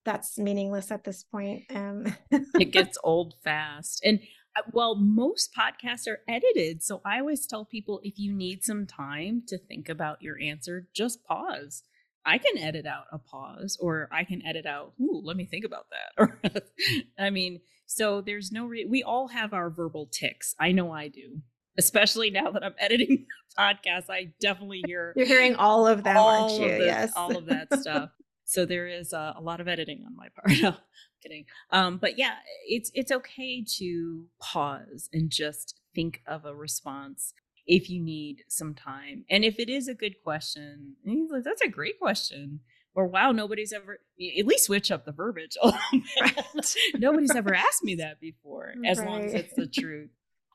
that's 0.05 0.39
meaningless 0.39 0.91
at 0.91 1.05
this 1.05 1.25
point. 1.25 1.65
Um, 1.75 2.17
it 2.31 2.73
gets 2.73 2.99
old 3.05 3.35
fast. 3.43 4.01
And 4.05 4.21
uh, 4.57 4.63
well, 4.73 4.95
most 4.97 5.51
podcasts 5.55 6.07
are 6.09 6.21
edited. 6.29 6.83
So 6.83 7.01
I 7.05 7.21
always 7.21 7.47
tell 7.47 7.65
people 7.65 8.01
if 8.03 8.19
you 8.19 8.33
need 8.33 8.65
some 8.65 8.87
time 8.87 9.43
to 9.49 9.59
think 9.59 9.89
about 9.89 10.23
your 10.23 10.39
answer, 10.41 10.89
just 10.95 11.25
pause. 11.25 11.83
I 12.25 12.39
can 12.39 12.59
edit 12.59 12.87
out 12.87 13.05
a 13.13 13.19
pause 13.19 13.79
or 13.81 14.09
I 14.13 14.25
can 14.25 14.45
edit 14.45 14.67
out, 14.67 14.93
ooh, 15.01 15.23
let 15.25 15.37
me 15.37 15.47
think 15.47 15.65
about 15.65 15.87
that. 15.91 16.65
I 17.19 17.31
mean, 17.31 17.61
so 17.87 18.21
there's 18.21 18.53
no, 18.53 18.67
re- 18.67 18.85
we 18.85 19.03
all 19.03 19.29
have 19.29 19.55
our 19.55 19.71
verbal 19.71 20.07
ticks. 20.07 20.55
I 20.59 20.73
know 20.73 20.93
I 20.93 21.09
do 21.09 21.41
especially 21.79 22.31
now 22.31 22.51
that 22.51 22.65
I'm 22.65 22.75
editing 22.79 23.27
podcasts, 23.59 24.11
I 24.11 24.33
definitely 24.41 24.83
hear 24.87 25.13
you're 25.17 25.27
hearing 25.27 25.57
all 25.57 25.87
of 25.87 26.05
them, 26.05 26.17
all 26.17 26.51
aren't 26.51 26.61
you? 26.61 26.85
Yes, 26.85 27.13
all 27.17 27.37
of 27.37 27.47
that 27.47 27.73
stuff. 27.81 28.11
So 28.51 28.67
there 28.67 28.89
is 28.89 29.13
a, 29.13 29.35
a 29.39 29.41
lot 29.41 29.61
of 29.61 29.69
editing 29.69 30.03
on 30.05 30.17
my 30.17 30.27
part. 30.35 30.59
no, 30.63 30.75
kidding. 31.23 31.45
Um, 31.71 31.99
but 31.99 32.19
yeah, 32.19 32.35
it's 32.67 32.91
it's 32.95 33.13
okay 33.13 33.65
to 33.79 34.27
pause 34.41 35.09
and 35.13 35.31
just 35.31 35.79
think 35.95 36.21
of 36.27 36.45
a 36.45 36.55
response 36.55 37.33
if 37.65 37.89
you 37.89 38.03
need 38.03 38.43
some 38.49 38.75
time. 38.75 39.25
And 39.31 39.45
if 39.45 39.61
it 39.61 39.69
is 39.69 39.87
a 39.87 39.95
good 39.95 40.17
question, 40.25 40.97
like, 41.07 41.45
that's 41.45 41.63
a 41.63 41.69
great 41.69 42.01
question. 42.01 42.61
Or 42.93 43.07
wow, 43.07 43.31
nobody's 43.31 43.73
ever 43.73 44.01
at 44.39 44.47
least 44.47 44.65
switch 44.65 44.91
up 44.91 45.05
the 45.05 45.13
verbiage. 45.13 45.57
Right. 46.21 46.77
nobody's 46.99 47.37
ever 47.37 47.55
asked 47.55 47.85
me 47.85 47.95
that 47.97 48.19
before, 48.21 48.75
as 48.85 49.01
long 49.01 49.27
as 49.27 49.33
it's 49.33 49.55
the 49.55 49.69
truth. 49.69 50.11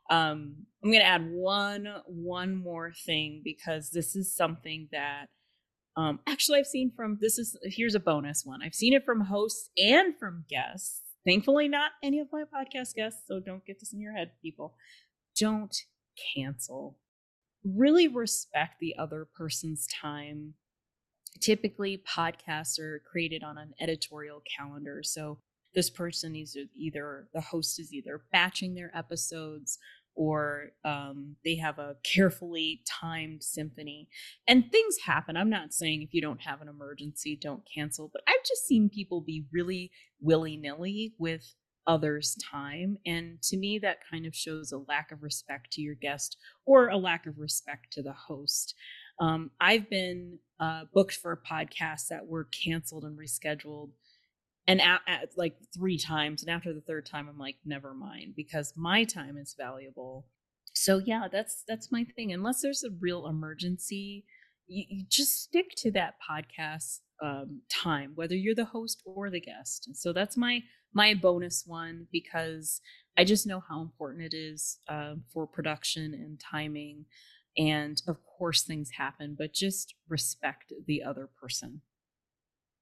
Um, 0.09 0.65
I'm 0.83 0.91
going 0.91 1.01
to 1.01 1.07
add 1.07 1.31
one 1.31 1.87
one 2.07 2.57
more 2.57 2.91
thing 2.91 3.39
because 3.41 3.91
this 3.91 4.17
is 4.17 4.35
something 4.35 4.89
that 4.91 5.27
um, 5.97 6.19
actually 6.27 6.59
I've 6.59 6.67
seen 6.67 6.91
from 6.95 7.17
this 7.21 7.37
is 7.37 7.57
here's 7.63 7.95
a 7.95 7.99
bonus 7.99 8.43
one. 8.45 8.61
I've 8.61 8.75
seen 8.75 8.93
it 8.93 9.05
from 9.05 9.21
hosts 9.21 9.69
and 9.77 10.17
from 10.17 10.45
guests. 10.49 11.01
Thankfully, 11.25 11.67
not 11.67 11.91
any 12.03 12.19
of 12.19 12.27
my 12.31 12.43
podcast 12.43 12.93
guests, 12.95 13.23
so 13.27 13.39
don't 13.39 13.65
get 13.65 13.79
this 13.79 13.93
in 13.93 13.99
your 13.99 14.13
head, 14.13 14.31
people. 14.41 14.75
Don't 15.39 15.75
cancel. 16.35 16.99
Really 17.63 18.07
respect 18.07 18.75
the 18.79 18.95
other 18.99 19.27
person's 19.35 19.87
time. 19.87 20.53
Typically, 21.41 22.03
podcasts 22.07 22.79
are 22.79 23.01
created 23.09 23.43
on 23.43 23.57
an 23.57 23.73
editorial 23.81 24.41
calendar, 24.55 25.01
so 25.03 25.39
this 25.73 25.89
person 25.89 26.35
is 26.35 26.57
either 26.77 27.27
the 27.33 27.41
host 27.41 27.79
is 27.79 27.91
either 27.91 28.21
batching 28.31 28.75
their 28.75 28.91
episodes 28.95 29.77
or 30.15 30.71
um, 30.83 31.35
they 31.43 31.55
have 31.55 31.77
a 31.77 31.95
carefully 32.03 32.81
timed 32.87 33.43
symphony. 33.43 34.07
And 34.47 34.71
things 34.71 34.97
happen. 35.05 35.37
I'm 35.37 35.49
not 35.49 35.73
saying 35.73 36.01
if 36.01 36.13
you 36.13 36.21
don't 36.21 36.41
have 36.41 36.61
an 36.61 36.69
emergency, 36.69 37.37
don't 37.39 37.63
cancel, 37.73 38.09
but 38.11 38.21
I've 38.27 38.43
just 38.45 38.65
seen 38.65 38.89
people 38.89 39.21
be 39.21 39.45
really 39.51 39.91
willy 40.21 40.57
nilly 40.57 41.13
with 41.17 41.53
others' 41.87 42.37
time. 42.51 42.97
And 43.05 43.41
to 43.43 43.57
me, 43.57 43.79
that 43.79 43.99
kind 44.09 44.25
of 44.25 44.35
shows 44.35 44.71
a 44.71 44.79
lack 44.79 45.11
of 45.11 45.21
respect 45.21 45.71
to 45.73 45.81
your 45.81 45.95
guest 45.95 46.37
or 46.65 46.89
a 46.89 46.97
lack 46.97 47.27
of 47.27 47.37
respect 47.37 47.91
to 47.93 48.01
the 48.01 48.13
host. 48.13 48.75
Um, 49.19 49.51
I've 49.61 49.89
been 49.89 50.39
uh, 50.59 50.83
booked 50.93 51.15
for 51.15 51.41
podcasts 51.49 52.07
that 52.09 52.25
were 52.25 52.45
canceled 52.45 53.03
and 53.03 53.17
rescheduled 53.17 53.91
and 54.67 54.81
at, 54.81 55.01
at, 55.07 55.29
like 55.37 55.55
three 55.73 55.97
times 55.97 56.41
and 56.41 56.51
after 56.51 56.73
the 56.73 56.81
third 56.81 57.05
time 57.05 57.27
i'm 57.29 57.37
like 57.37 57.57
never 57.65 57.93
mind 57.93 58.33
because 58.35 58.73
my 58.75 59.03
time 59.03 59.37
is 59.37 59.55
valuable. 59.57 60.27
So 60.73 60.97
yeah 60.97 61.27
that's 61.31 61.63
that's 61.67 61.91
my 61.91 62.05
thing. 62.15 62.33
Unless 62.33 62.61
there's 62.61 62.83
a 62.83 62.89
real 62.99 63.27
emergency 63.27 64.25
you, 64.67 64.83
you 64.89 65.05
just 65.09 65.43
stick 65.43 65.67
to 65.77 65.91
that 65.91 66.15
podcast 66.27 66.99
um, 67.21 67.61
time 67.69 68.11
whether 68.15 68.35
you're 68.35 68.55
the 68.55 68.65
host 68.65 69.01
or 69.05 69.29
the 69.29 69.39
guest. 69.39 69.89
So 69.93 70.11
that's 70.13 70.37
my 70.37 70.61
my 70.93 71.13
bonus 71.13 71.63
one 71.65 72.07
because 72.11 72.79
i 73.17 73.23
just 73.25 73.45
know 73.45 73.61
how 73.67 73.81
important 73.81 74.23
it 74.23 74.35
is 74.35 74.79
uh, 74.87 75.15
for 75.31 75.47
production 75.47 76.13
and 76.13 76.39
timing. 76.39 77.05
And 77.57 78.01
of 78.07 78.17
course 78.37 78.63
things 78.63 78.89
happen 78.97 79.35
but 79.37 79.53
just 79.53 79.95
respect 80.09 80.73
the 80.87 81.03
other 81.03 81.29
person 81.41 81.81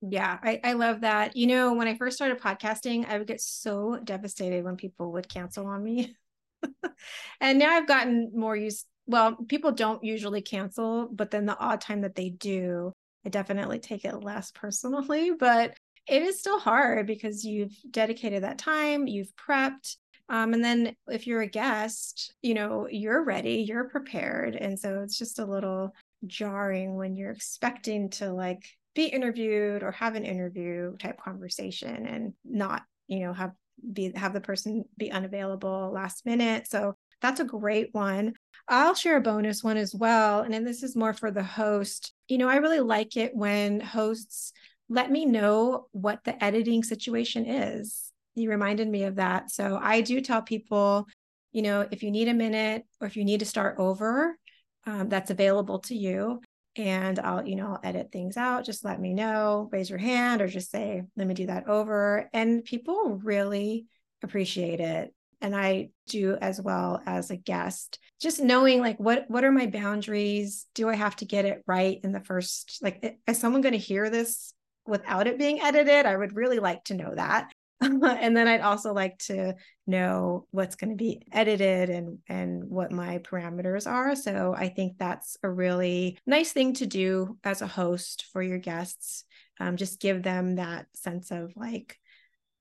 yeah, 0.09 0.37
I, 0.43 0.59
I 0.63 0.73
love 0.73 1.01
that. 1.01 1.35
You 1.35 1.47
know, 1.47 1.73
when 1.73 1.87
I 1.87 1.95
first 1.95 2.17
started 2.17 2.41
podcasting, 2.41 3.07
I 3.07 3.17
would 3.17 3.27
get 3.27 3.41
so 3.41 3.99
devastated 4.03 4.63
when 4.65 4.75
people 4.75 5.13
would 5.13 5.29
cancel 5.29 5.65
on 5.65 5.83
me. 5.83 6.15
and 7.41 7.57
now 7.57 7.71
I've 7.71 7.87
gotten 7.87 8.31
more 8.35 8.55
used. 8.55 8.85
Well, 9.05 9.35
people 9.47 9.71
don't 9.71 10.03
usually 10.03 10.41
cancel, 10.41 11.09
but 11.11 11.31
then 11.31 11.45
the 11.45 11.57
odd 11.57 11.81
time 11.81 12.01
that 12.01 12.15
they 12.15 12.29
do, 12.29 12.91
I 13.25 13.29
definitely 13.29 13.79
take 13.79 14.03
it 14.05 14.23
less 14.23 14.51
personally. 14.51 15.31
But 15.39 15.75
it 16.05 16.21
is 16.21 16.39
still 16.39 16.59
hard 16.59 17.07
because 17.07 17.45
you've 17.45 17.75
dedicated 17.89 18.43
that 18.43 18.57
time, 18.57 19.07
you've 19.07 19.33
prepped. 19.37 19.95
Um, 20.27 20.53
and 20.53 20.63
then 20.63 20.95
if 21.07 21.27
you're 21.27 21.41
a 21.41 21.47
guest, 21.47 22.33
you 22.41 22.53
know, 22.55 22.87
you're 22.89 23.23
ready, 23.23 23.63
you're 23.67 23.87
prepared. 23.87 24.55
And 24.55 24.77
so 24.77 25.01
it's 25.01 25.17
just 25.17 25.39
a 25.39 25.45
little 25.45 25.93
jarring 26.27 26.95
when 26.95 27.15
you're 27.15 27.31
expecting 27.31 28.09
to 28.09 28.33
like 28.33 28.65
be 28.95 29.05
interviewed 29.05 29.83
or 29.83 29.91
have 29.91 30.15
an 30.15 30.25
interview 30.25 30.95
type 30.97 31.19
conversation 31.19 32.05
and 32.05 32.33
not 32.45 32.83
you 33.07 33.19
know 33.19 33.33
have 33.33 33.51
be 33.91 34.11
have 34.15 34.33
the 34.33 34.41
person 34.41 34.85
be 34.97 35.11
unavailable 35.11 35.91
last 35.93 36.25
minute. 36.25 36.67
So 36.67 36.95
that's 37.21 37.39
a 37.39 37.45
great 37.45 37.89
one. 37.93 38.33
I'll 38.67 38.95
share 38.95 39.17
a 39.17 39.21
bonus 39.21 39.63
one 39.63 39.77
as 39.77 39.93
well 39.93 40.41
and 40.41 40.53
then 40.53 40.63
this 40.63 40.83
is 40.83 40.95
more 40.95 41.13
for 41.13 41.31
the 41.31 41.43
host. 41.43 42.13
You 42.27 42.37
know 42.37 42.49
i 42.49 42.57
really 42.57 42.79
like 42.79 43.17
it 43.17 43.35
when 43.35 43.79
hosts 43.79 44.53
let 44.89 45.11
me 45.11 45.25
know 45.25 45.87
what 45.91 46.23
the 46.23 46.41
editing 46.43 46.83
situation 46.83 47.45
is. 47.45 48.11
You 48.35 48.49
reminded 48.49 48.87
me 48.87 49.03
of 49.03 49.15
that. 49.15 49.51
So 49.51 49.79
i 49.81 50.01
do 50.01 50.21
tell 50.21 50.41
people 50.41 51.07
you 51.51 51.61
know 51.61 51.87
if 51.91 52.03
you 52.03 52.11
need 52.11 52.27
a 52.27 52.33
minute 52.33 52.85
or 52.99 53.07
if 53.07 53.15
you 53.15 53.23
need 53.23 53.39
to 53.39 53.45
start 53.45 53.75
over 53.79 54.37
um, 54.85 55.07
that's 55.07 55.31
available 55.31 55.79
to 55.79 55.95
you 55.95 56.41
and 56.75 57.19
I'll, 57.19 57.45
you 57.45 57.55
know, 57.55 57.67
I'll 57.67 57.79
edit 57.83 58.11
things 58.11 58.37
out. 58.37 58.65
Just 58.65 58.83
let 58.83 58.99
me 58.99 59.13
know, 59.13 59.69
raise 59.71 59.89
your 59.89 59.99
hand, 59.99 60.41
or 60.41 60.47
just 60.47 60.71
say, 60.71 61.03
let 61.15 61.27
me 61.27 61.33
do 61.33 61.47
that 61.47 61.67
over. 61.67 62.29
And 62.33 62.63
people 62.63 63.19
really 63.23 63.85
appreciate 64.23 64.79
it. 64.79 65.13
And 65.41 65.55
I 65.55 65.89
do 66.07 66.37
as 66.39 66.61
well 66.61 67.01
as 67.05 67.29
a 67.29 67.35
guest, 67.35 67.99
just 68.21 68.41
knowing 68.41 68.79
like 68.79 68.97
what 68.97 69.25
what 69.27 69.43
are 69.43 69.51
my 69.51 69.67
boundaries? 69.67 70.65
Do 70.73 70.87
I 70.87 70.95
have 70.95 71.17
to 71.17 71.25
get 71.25 71.43
it 71.43 71.63
right 71.67 71.99
in 72.01 72.13
the 72.13 72.21
first? 72.21 72.79
Like, 72.81 73.19
is 73.27 73.39
someone 73.39 73.61
going 73.61 73.73
to 73.73 73.77
hear 73.77 74.09
this 74.09 74.53
without 74.87 75.27
it 75.27 75.37
being 75.37 75.61
edited? 75.61 76.05
I 76.05 76.15
would 76.15 76.35
really 76.35 76.59
like 76.59 76.85
to 76.85 76.93
know 76.93 77.13
that. 77.15 77.51
and 78.19 78.35
then 78.35 78.47
I'd 78.47 78.61
also 78.61 78.93
like 78.93 79.17
to 79.19 79.55
know 79.85 80.47
what's 80.51 80.75
going 80.75 80.91
to 80.91 80.95
be 80.95 81.21
edited 81.31 81.89
and 81.89 82.19
and 82.27 82.63
what 82.63 82.91
my 82.91 83.19
parameters 83.19 83.89
are. 83.89 84.15
So 84.15 84.53
I 84.55 84.69
think 84.69 84.97
that's 84.97 85.37
a 85.43 85.49
really 85.49 86.17
nice 86.25 86.51
thing 86.51 86.73
to 86.75 86.85
do 86.85 87.37
as 87.43 87.61
a 87.61 87.67
host 87.67 88.25
for 88.31 88.41
your 88.41 88.59
guests. 88.59 89.25
Um, 89.59 89.77
just 89.77 89.99
give 89.99 90.23
them 90.23 90.55
that 90.55 90.87
sense 90.93 91.31
of 91.31 91.53
like, 91.55 91.97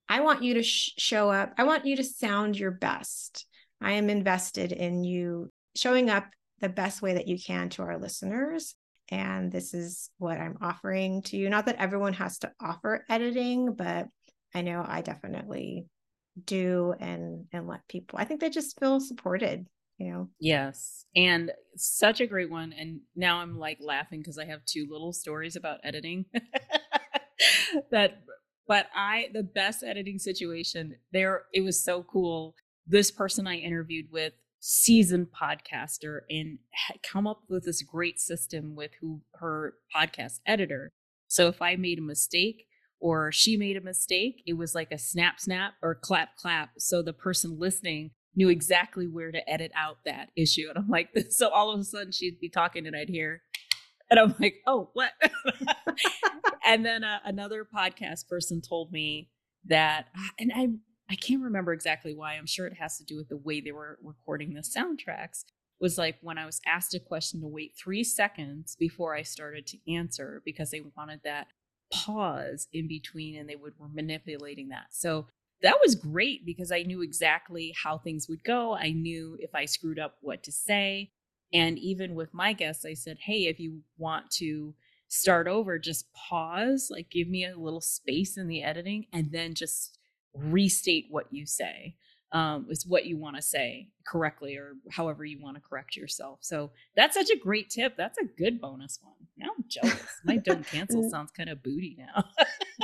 I 0.08 0.20
want 0.20 0.42
you 0.42 0.54
to 0.54 0.62
sh- 0.62 0.92
show 0.98 1.30
up. 1.30 1.54
I 1.56 1.64
want 1.64 1.86
you 1.86 1.96
to 1.96 2.04
sound 2.04 2.58
your 2.58 2.70
best. 2.70 3.46
I 3.80 3.92
am 3.92 4.10
invested 4.10 4.72
in 4.72 5.04
you 5.04 5.50
showing 5.74 6.10
up 6.10 6.26
the 6.60 6.68
best 6.68 7.02
way 7.02 7.14
that 7.14 7.28
you 7.28 7.38
can 7.38 7.68
to 7.70 7.82
our 7.82 7.98
listeners. 7.98 8.74
And 9.10 9.50
this 9.50 9.74
is 9.74 10.10
what 10.18 10.38
I'm 10.38 10.58
offering 10.62 11.22
to 11.22 11.36
you. 11.36 11.50
Not 11.50 11.66
that 11.66 11.76
everyone 11.76 12.14
has 12.14 12.38
to 12.38 12.52
offer 12.60 13.04
editing, 13.08 13.74
but 13.74 14.06
I 14.54 14.62
know 14.62 14.84
I 14.86 15.00
definitely 15.00 15.86
do 16.44 16.94
and 17.00 17.46
and 17.52 17.66
let 17.66 17.86
people. 17.88 18.18
I 18.18 18.24
think 18.24 18.40
they 18.40 18.50
just 18.50 18.78
feel 18.78 19.00
supported, 19.00 19.66
you 19.98 20.10
know. 20.10 20.28
Yes. 20.40 21.04
And 21.14 21.52
such 21.76 22.20
a 22.20 22.26
great 22.26 22.50
one 22.50 22.72
and 22.72 23.00
now 23.16 23.38
I'm 23.38 23.58
like 23.58 23.78
laughing 23.80 24.20
because 24.20 24.38
I 24.38 24.46
have 24.46 24.64
two 24.64 24.86
little 24.90 25.12
stories 25.12 25.56
about 25.56 25.80
editing. 25.84 26.26
that 27.90 28.22
but 28.68 28.86
I 28.94 29.28
the 29.32 29.42
best 29.42 29.82
editing 29.82 30.18
situation 30.18 30.96
there 31.12 31.42
it 31.52 31.62
was 31.62 31.82
so 31.82 32.02
cool. 32.02 32.54
This 32.86 33.10
person 33.10 33.46
I 33.46 33.56
interviewed 33.56 34.06
with 34.10 34.32
seasoned 34.60 35.26
podcaster 35.30 36.20
and 36.30 36.58
come 37.02 37.26
up 37.26 37.42
with 37.48 37.64
this 37.64 37.82
great 37.82 38.20
system 38.20 38.76
with 38.76 38.92
who 39.00 39.20
her 39.34 39.74
podcast 39.94 40.40
editor. 40.46 40.92
So 41.26 41.48
if 41.48 41.60
I 41.60 41.76
made 41.76 41.98
a 41.98 42.02
mistake 42.02 42.66
or 43.02 43.32
she 43.32 43.56
made 43.56 43.76
a 43.76 43.80
mistake, 43.80 44.42
it 44.46 44.52
was 44.52 44.76
like 44.76 44.92
a 44.92 44.98
snap 44.98 45.40
snap 45.40 45.74
or 45.82 45.96
clap 45.96 46.36
clap. 46.36 46.70
So 46.78 47.02
the 47.02 47.12
person 47.12 47.58
listening 47.58 48.12
knew 48.36 48.48
exactly 48.48 49.08
where 49.08 49.32
to 49.32 49.50
edit 49.50 49.72
out 49.76 49.98
that 50.06 50.30
issue. 50.36 50.68
And 50.68 50.78
I'm 50.78 50.88
like, 50.88 51.10
so 51.30 51.50
all 51.50 51.72
of 51.72 51.80
a 51.80 51.84
sudden 51.84 52.12
she'd 52.12 52.38
be 52.40 52.48
talking 52.48 52.86
and 52.86 52.96
I'd 52.96 53.08
hear, 53.08 53.42
and 54.08 54.20
I'm 54.20 54.34
like, 54.38 54.54
oh, 54.66 54.90
what? 54.92 55.10
and 56.66 56.86
then 56.86 57.02
uh, 57.02 57.18
another 57.24 57.66
podcast 57.66 58.28
person 58.28 58.60
told 58.60 58.92
me 58.92 59.30
that, 59.66 60.06
and 60.38 60.52
I 60.54 60.68
I 61.10 61.16
can't 61.16 61.42
remember 61.42 61.72
exactly 61.72 62.14
why. 62.14 62.34
I'm 62.34 62.46
sure 62.46 62.66
it 62.66 62.78
has 62.78 62.96
to 62.98 63.04
do 63.04 63.16
with 63.16 63.28
the 63.28 63.36
way 63.36 63.60
they 63.60 63.72
were 63.72 63.98
recording 64.02 64.54
the 64.54 64.60
soundtracks. 64.60 65.44
Was 65.80 65.98
like 65.98 66.16
when 66.22 66.38
I 66.38 66.46
was 66.46 66.60
asked 66.64 66.94
a 66.94 67.00
question 67.00 67.40
to 67.40 67.48
wait 67.48 67.72
three 67.76 68.04
seconds 68.04 68.76
before 68.78 69.16
I 69.16 69.22
started 69.22 69.66
to 69.66 69.92
answer 69.92 70.40
because 70.44 70.70
they 70.70 70.80
wanted 70.96 71.20
that 71.24 71.48
pause 71.92 72.68
in 72.72 72.88
between 72.88 73.36
and 73.36 73.48
they 73.48 73.56
would 73.56 73.74
were 73.78 73.88
manipulating 73.92 74.70
that. 74.70 74.86
So 74.90 75.26
that 75.62 75.78
was 75.80 75.94
great 75.94 76.44
because 76.44 76.72
I 76.72 76.82
knew 76.82 77.02
exactly 77.02 77.74
how 77.82 77.98
things 77.98 78.28
would 78.28 78.42
go. 78.42 78.74
I 78.74 78.90
knew 78.90 79.36
if 79.40 79.54
I 79.54 79.64
screwed 79.64 79.98
up 79.98 80.16
what 80.20 80.42
to 80.44 80.52
say. 80.52 81.12
And 81.52 81.78
even 81.78 82.14
with 82.14 82.34
my 82.34 82.52
guests, 82.52 82.84
I 82.84 82.94
said, 82.94 83.18
hey, 83.20 83.46
if 83.46 83.60
you 83.60 83.82
want 83.98 84.30
to 84.32 84.74
start 85.08 85.46
over, 85.46 85.78
just 85.78 86.12
pause, 86.14 86.88
like 86.90 87.10
give 87.10 87.28
me 87.28 87.44
a 87.44 87.56
little 87.56 87.80
space 87.80 88.36
in 88.36 88.48
the 88.48 88.62
editing 88.62 89.06
and 89.12 89.30
then 89.30 89.54
just 89.54 89.98
restate 90.34 91.06
what 91.10 91.26
you 91.30 91.44
say 91.44 91.94
um, 92.32 92.66
is 92.70 92.86
what 92.86 93.04
you 93.06 93.18
want 93.18 93.36
to 93.36 93.42
say 93.42 93.88
correctly 94.06 94.56
or 94.56 94.74
however 94.90 95.24
you 95.24 95.40
want 95.40 95.56
to 95.56 95.62
correct 95.62 95.96
yourself. 95.96 96.38
So 96.42 96.70
that's 96.96 97.14
such 97.14 97.30
a 97.30 97.38
great 97.38 97.70
tip. 97.70 97.96
That's 97.96 98.18
a 98.18 98.24
good 98.24 98.60
bonus 98.60 98.98
one. 99.02 99.14
Now 99.36 99.50
I'm 99.56 99.64
jealous. 99.68 100.02
My 100.24 100.36
don't 100.38 100.66
cancel 100.66 101.08
sounds 101.10 101.30
kind 101.30 101.50
of 101.50 101.62
booty 101.62 101.96
now. 101.98 102.24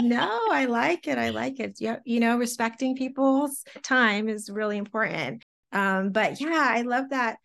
no, 0.01 0.41
I 0.51 0.67
like 0.67 1.09
it. 1.09 1.19
I 1.19 1.31
like 1.31 1.61
it. 1.61 1.79
Yeah, 1.81 1.99
you 2.05 2.21
know, 2.21 2.37
respecting 2.37 2.97
people's 2.97 3.65
time 3.83 4.29
is 4.29 4.51
really 4.51 4.77
important. 4.77 5.45
Um, 5.73 6.11
but 6.11 6.41
yeah, 6.41 6.67
I 6.71 6.83
love 6.83 7.11
that 7.11 7.39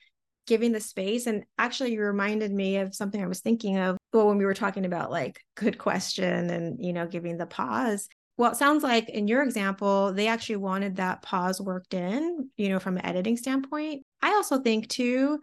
giving 0.45 0.73
the 0.73 0.79
space. 0.79 1.27
And 1.27 1.45
actually, 1.57 1.93
you 1.93 2.01
reminded 2.01 2.51
me 2.51 2.77
of 2.77 2.93
something 2.93 3.21
I 3.23 3.27
was 3.27 3.39
thinking 3.39 3.77
of 3.77 3.97
well, 4.11 4.27
when 4.27 4.37
we 4.37 4.45
were 4.45 4.53
talking 4.53 4.85
about 4.85 5.09
like 5.09 5.39
good 5.55 5.77
question 5.77 6.49
and, 6.49 6.83
you 6.83 6.93
know, 6.93 7.07
giving 7.07 7.37
the 7.37 7.45
pause 7.45 8.07
well, 8.37 8.51
it 8.51 8.57
sounds 8.57 8.83
like 8.83 9.09
in 9.09 9.27
your 9.27 9.43
example, 9.43 10.11
they 10.13 10.27
actually 10.27 10.55
wanted 10.55 10.95
that 10.95 11.21
pause 11.21 11.61
worked 11.61 11.93
in, 11.93 12.49
you 12.57 12.69
know, 12.69 12.79
from 12.79 12.97
an 12.97 13.05
editing 13.05 13.37
standpoint. 13.37 14.03
I 14.21 14.31
also 14.31 14.59
think 14.59 14.87
too, 14.89 15.39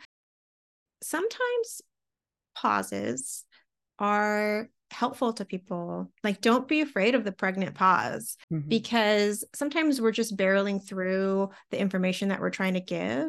sometimes 1.02 1.82
pauses 2.56 3.44
are 3.98 4.68
helpful 4.90 5.32
to 5.34 5.44
people. 5.44 6.10
Like, 6.24 6.40
don't 6.40 6.66
be 6.66 6.80
afraid 6.80 7.14
of 7.14 7.24
the 7.24 7.32
pregnant 7.32 7.74
pause 7.74 8.36
mm-hmm. 8.52 8.68
because 8.68 9.44
sometimes 9.54 10.00
we're 10.00 10.10
just 10.10 10.36
barreling 10.36 10.84
through 10.84 11.50
the 11.70 11.80
information 11.80 12.30
that 12.30 12.40
we're 12.40 12.50
trying 12.50 12.74
to 12.74 12.80
give. 12.80 13.28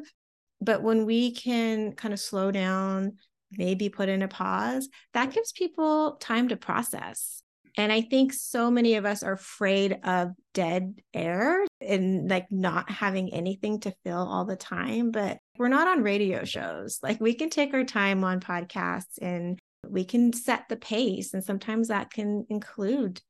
But 0.59 0.81
when 0.81 1.05
we 1.05 1.33
can 1.33 1.93
kind 1.93 2.13
of 2.13 2.19
slow 2.19 2.51
down, 2.51 3.17
maybe 3.51 3.89
put 3.89 4.09
in 4.09 4.21
a 4.21 4.27
pause, 4.27 4.89
that 5.13 5.33
gives 5.33 5.51
people 5.51 6.17
time 6.19 6.49
to 6.49 6.57
process. 6.57 7.40
And 7.77 7.91
I 7.91 8.01
think 8.01 8.33
so 8.33 8.69
many 8.69 8.95
of 8.95 9.05
us 9.05 9.23
are 9.23 9.33
afraid 9.33 9.99
of 10.03 10.31
dead 10.53 11.01
air 11.13 11.65
and 11.79 12.29
like 12.29 12.51
not 12.51 12.89
having 12.89 13.33
anything 13.33 13.79
to 13.81 13.93
fill 14.03 14.17
all 14.17 14.45
the 14.45 14.55
time. 14.55 15.11
But 15.11 15.39
we're 15.57 15.67
not 15.67 15.87
on 15.87 16.03
radio 16.03 16.43
shows. 16.43 16.99
Like 17.01 17.21
we 17.21 17.33
can 17.33 17.49
take 17.49 17.73
our 17.73 17.83
time 17.83 18.23
on 18.23 18.39
podcasts 18.39 19.17
and 19.21 19.59
we 19.87 20.03
can 20.03 20.33
set 20.33 20.69
the 20.69 20.75
pace. 20.75 21.33
And 21.33 21.43
sometimes 21.43 21.87
that 21.87 22.11
can 22.11 22.45
include 22.49 23.21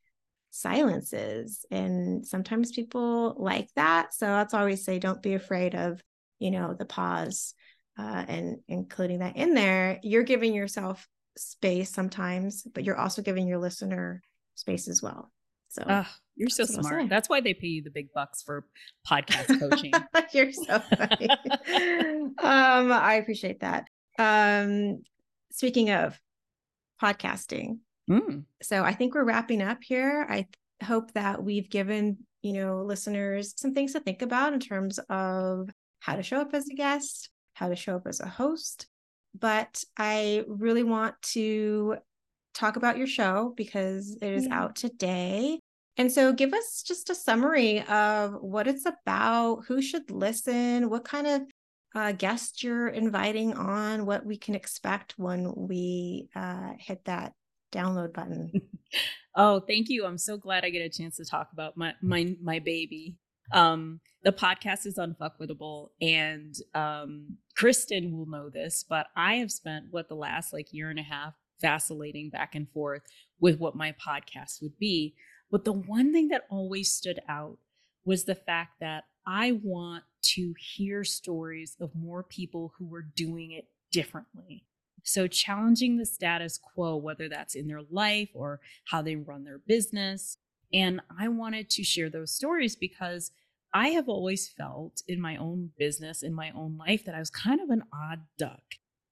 silences. 0.49 1.65
And 1.71 2.25
sometimes 2.25 2.71
people 2.71 3.36
like 3.38 3.69
that. 3.75 4.13
So 4.13 4.25
that's 4.25 4.54
always 4.54 4.84
say 4.84 4.99
don't 4.99 5.23
be 5.23 5.34
afraid 5.34 5.75
of, 5.75 6.01
you 6.39 6.51
know, 6.51 6.75
the 6.77 6.86
pause 6.86 7.54
uh, 7.97 8.25
and 8.27 8.58
including 8.67 9.19
that 9.19 9.38
in 9.38 9.54
there. 9.54 9.99
You're 10.04 10.23
giving 10.23 10.54
yourself 10.54 11.08
space 11.38 11.89
sometimes, 11.89 12.63
but 12.73 12.84
you're 12.84 12.97
also 12.97 13.21
giving 13.21 13.47
your 13.47 13.60
listener 13.60 14.21
space 14.56 14.88
as 14.88 15.02
well. 15.02 15.32
So 15.70 15.84
uh, 15.84 16.04
you're 16.36 16.50
so 16.50 16.64
that's 16.64 16.76
smart. 16.76 17.08
That's 17.08 17.30
why 17.30 17.40
they 17.40 17.54
pay 17.54 17.68
you 17.68 17.82
the 17.82 17.92
big 17.92 18.12
bucks 18.14 18.44
for 18.44 18.66
podcast 19.08 19.60
coaching. 19.60 19.94
you're 20.34 20.52
so 20.52 20.80
funny. 20.80 21.30
um, 22.40 22.92
I 22.92 23.16
appreciate 23.22 23.62
that. 23.62 23.86
Um, 24.20 25.04
speaking 25.52 25.92
of 25.92 26.20
podcasting, 27.02 27.80
mm. 28.10 28.44
so 28.62 28.84
I 28.84 28.94
think 28.94 29.16
we're 29.16 29.24
wrapping 29.24 29.62
up 29.62 29.80
here. 29.82 30.28
I 30.30 30.48
hope 30.84 31.14
that 31.14 31.42
we've 31.42 31.70
given 31.70 32.18
you 32.42 32.54
know 32.54 32.82
listeners 32.82 33.54
some 33.56 33.74
things 33.74 33.94
to 33.94 34.02
think 34.02 34.22
about 34.22 34.54
in 34.54 34.60
terms 34.60 35.00
of 35.10 35.70
how 36.00 36.18
to 36.18 36.24
show 36.24 36.42
up 36.42 36.54
as 36.54 36.68
a 36.68 36.76
guest, 36.76 37.30
how 37.54 37.70
to 37.70 37.78
show 37.78 37.96
up 37.96 38.08
as 38.08 38.20
a 38.20 38.28
host. 38.28 38.88
But 39.40 39.86
I 39.98 40.44
really 40.48 40.84
want 40.84 41.16
to 41.34 41.96
talk 42.54 42.76
about 42.76 42.98
your 42.98 43.08
show 43.08 43.54
because 43.56 44.18
it 44.22 44.34
is 44.34 44.48
yeah. 44.48 44.60
out 44.60 44.76
today. 44.76 45.60
And 45.98 46.12
so 46.12 46.34
give 46.34 46.54
us 46.54 46.84
just 46.86 47.10
a 47.10 47.16
summary 47.16 47.82
of 47.88 48.36
what 48.42 48.68
it's 48.68 48.86
about, 48.86 49.64
who 49.68 49.82
should 49.82 50.10
listen, 50.10 50.90
what 50.90 51.04
kind 51.04 51.28
of 51.28 51.42
uh, 51.94 52.12
guests 52.14 52.64
you're 52.64 52.88
inviting 52.88 53.54
on, 53.54 54.06
what 54.06 54.26
we 54.26 54.38
can 54.38 54.56
expect 54.56 55.16
when 55.18 55.54
we 55.56 56.30
uh, 56.36 56.72
hit 56.80 57.04
that 57.06 57.34
download 57.72 58.14
button. 58.14 58.52
oh, 59.36 59.60
thank 59.60 59.90
you. 59.90 60.06
I'm 60.06 60.18
so 60.18 60.38
glad 60.38 60.64
I 60.64 60.70
get 60.70 60.86
a 60.86 60.90
chance 60.90 61.18
to 61.18 61.26
talk 61.26 61.50
about 61.54 61.78
my 61.78 61.94
my 62.02 62.36
my 62.42 62.60
baby. 62.60 63.18
Um, 63.52 64.00
the 64.24 64.32
podcast 64.32 64.86
is 64.86 64.98
unfuckwithable, 64.98 65.90
and 66.00 66.56
um, 66.74 67.38
Kristen 67.58 68.16
will 68.16 68.28
know 68.28 68.50
this, 68.50 68.86
but 68.88 69.08
I 69.16 69.36
have 69.36 69.52
spent 69.52 69.88
what 69.92 70.08
the 70.08 70.16
last 70.16 70.54
like 70.54 70.72
year 70.72 70.90
and 70.90 71.00
a 71.00 71.04
half 71.04 71.34
vacillating 71.62 72.30
back 72.30 72.56
and 72.56 72.69
forth 72.69 73.02
with 73.39 73.60
what 73.60 73.76
my 73.76 73.93
podcast 73.93 74.62
would 74.62 74.78
be. 74.78 75.15
But 75.50 75.65
the 75.65 75.74
one 75.74 76.13
thing 76.13 76.30
that 76.30 76.45
always 76.50 76.91
stood 76.91 77.19
out 77.28 77.58
was 78.06 78.24
the 78.24 78.36
fact 78.36 78.80
that 78.80 79.06
I 79.26 79.52
want 79.63 80.04
to 80.24 80.54
hear 80.58 81.04
stories 81.04 81.76
of 81.80 81.95
more 81.95 82.24
people 82.24 82.74
who 82.78 82.93
are 82.95 83.02
doing 83.02 83.52
it 83.52 83.67
differently. 83.91 84.63
So, 85.04 85.28
challenging 85.28 85.97
the 85.97 86.06
status 86.06 86.58
quo, 86.58 86.95
whether 86.95 87.28
that's 87.28 87.56
in 87.56 87.67
their 87.67 87.82
life 87.89 88.30
or 88.34 88.60
how 88.86 89.02
they 89.02 89.15
run 89.15 89.43
their 89.43 89.58
business. 89.58 90.38
And 90.74 91.02
I 91.19 91.28
wanted 91.28 91.69
to 91.71 91.84
share 91.84 92.10
those 92.10 92.32
stories 92.32 92.76
because 92.76 93.32
I 93.74 93.89
have 93.89 94.10
always 94.10 94.47
felt 94.47 95.02
in 95.08 95.19
my 95.19 95.38
own 95.38 95.71
business, 95.78 96.24
in 96.24 96.34
my 96.34 96.52
own 96.52 96.78
life, 96.78 97.06
that 97.06 97.15
I 97.15 97.19
was 97.19 97.30
kind 97.30 97.62
of 97.62 97.69
an 97.69 97.84
odd 97.93 98.21
duck. 98.38 98.63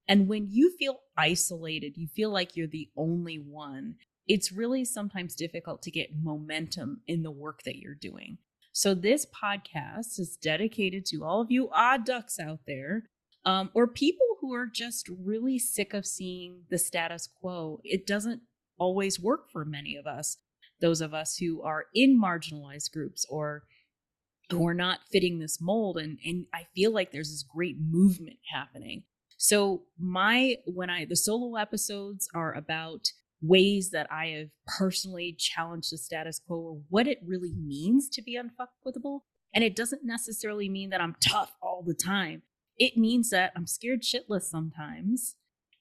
And 0.09 0.27
when 0.27 0.47
you 0.49 0.75
feel 0.77 0.99
isolated, 1.17 1.93
you 1.95 2.07
feel 2.07 2.31
like 2.31 2.57
you're 2.57 2.67
the 2.67 2.89
only 2.97 3.37
one, 3.37 3.95
it's 4.27 4.51
really 4.51 4.83
sometimes 4.83 5.35
difficult 5.35 5.81
to 5.83 5.91
get 5.91 6.09
momentum 6.21 7.01
in 7.07 7.23
the 7.23 7.31
work 7.31 7.63
that 7.63 7.77
you're 7.77 7.95
doing. 7.95 8.39
So, 8.73 8.93
this 8.95 9.25
podcast 9.25 10.19
is 10.19 10.37
dedicated 10.41 11.05
to 11.07 11.23
all 11.23 11.41
of 11.41 11.51
you 11.51 11.69
odd 11.73 12.05
ducks 12.05 12.39
out 12.39 12.61
there, 12.67 13.03
um, 13.45 13.71
or 13.73 13.87
people 13.87 14.37
who 14.41 14.53
are 14.53 14.67
just 14.67 15.09
really 15.09 15.59
sick 15.59 15.93
of 15.93 16.05
seeing 16.05 16.63
the 16.69 16.77
status 16.79 17.29
quo. 17.41 17.79
It 17.83 18.07
doesn't 18.07 18.41
always 18.79 19.19
work 19.19 19.49
for 19.51 19.65
many 19.65 19.95
of 19.95 20.07
us. 20.07 20.37
those 20.81 21.01
of 21.01 21.13
us 21.13 21.37
who 21.37 21.61
are 21.61 21.85
in 21.93 22.19
marginalized 22.21 22.91
groups 22.91 23.25
or 23.29 23.63
who 24.49 24.67
are 24.67 24.73
not 24.73 24.99
fitting 25.11 25.39
this 25.39 25.61
mold. 25.61 25.97
And, 25.97 26.17
and 26.25 26.45
I 26.53 26.67
feel 26.75 26.91
like 26.91 27.11
there's 27.11 27.31
this 27.31 27.43
great 27.43 27.77
movement 27.79 28.37
happening. 28.51 29.03
So 29.41 29.83
my 29.97 30.57
when 30.65 30.89
I 30.89 31.05
the 31.05 31.15
solo 31.15 31.55
episodes 31.55 32.27
are 32.35 32.53
about 32.53 33.07
ways 33.41 33.91
that 33.91 34.05
I 34.11 34.25
have 34.37 34.49
personally 34.67 35.33
challenged 35.39 35.93
the 35.93 35.97
status 35.97 36.41
quo 36.45 36.57
or 36.57 36.81
what 36.89 37.07
it 37.07 37.19
really 37.25 37.53
means 37.55 38.09
to 38.09 38.21
be 38.21 38.37
unfuckable. 38.37 39.21
And 39.53 39.63
it 39.63 39.77
doesn't 39.77 40.03
necessarily 40.03 40.67
mean 40.67 40.89
that 40.89 40.99
I'm 40.99 41.15
tough 41.21 41.55
all 41.61 41.83
the 41.87 41.93
time. 41.93 42.41
It 42.77 42.97
means 42.97 43.29
that 43.29 43.53
I'm 43.55 43.65
scared 43.65 44.01
shitless 44.01 44.41
sometimes 44.41 45.37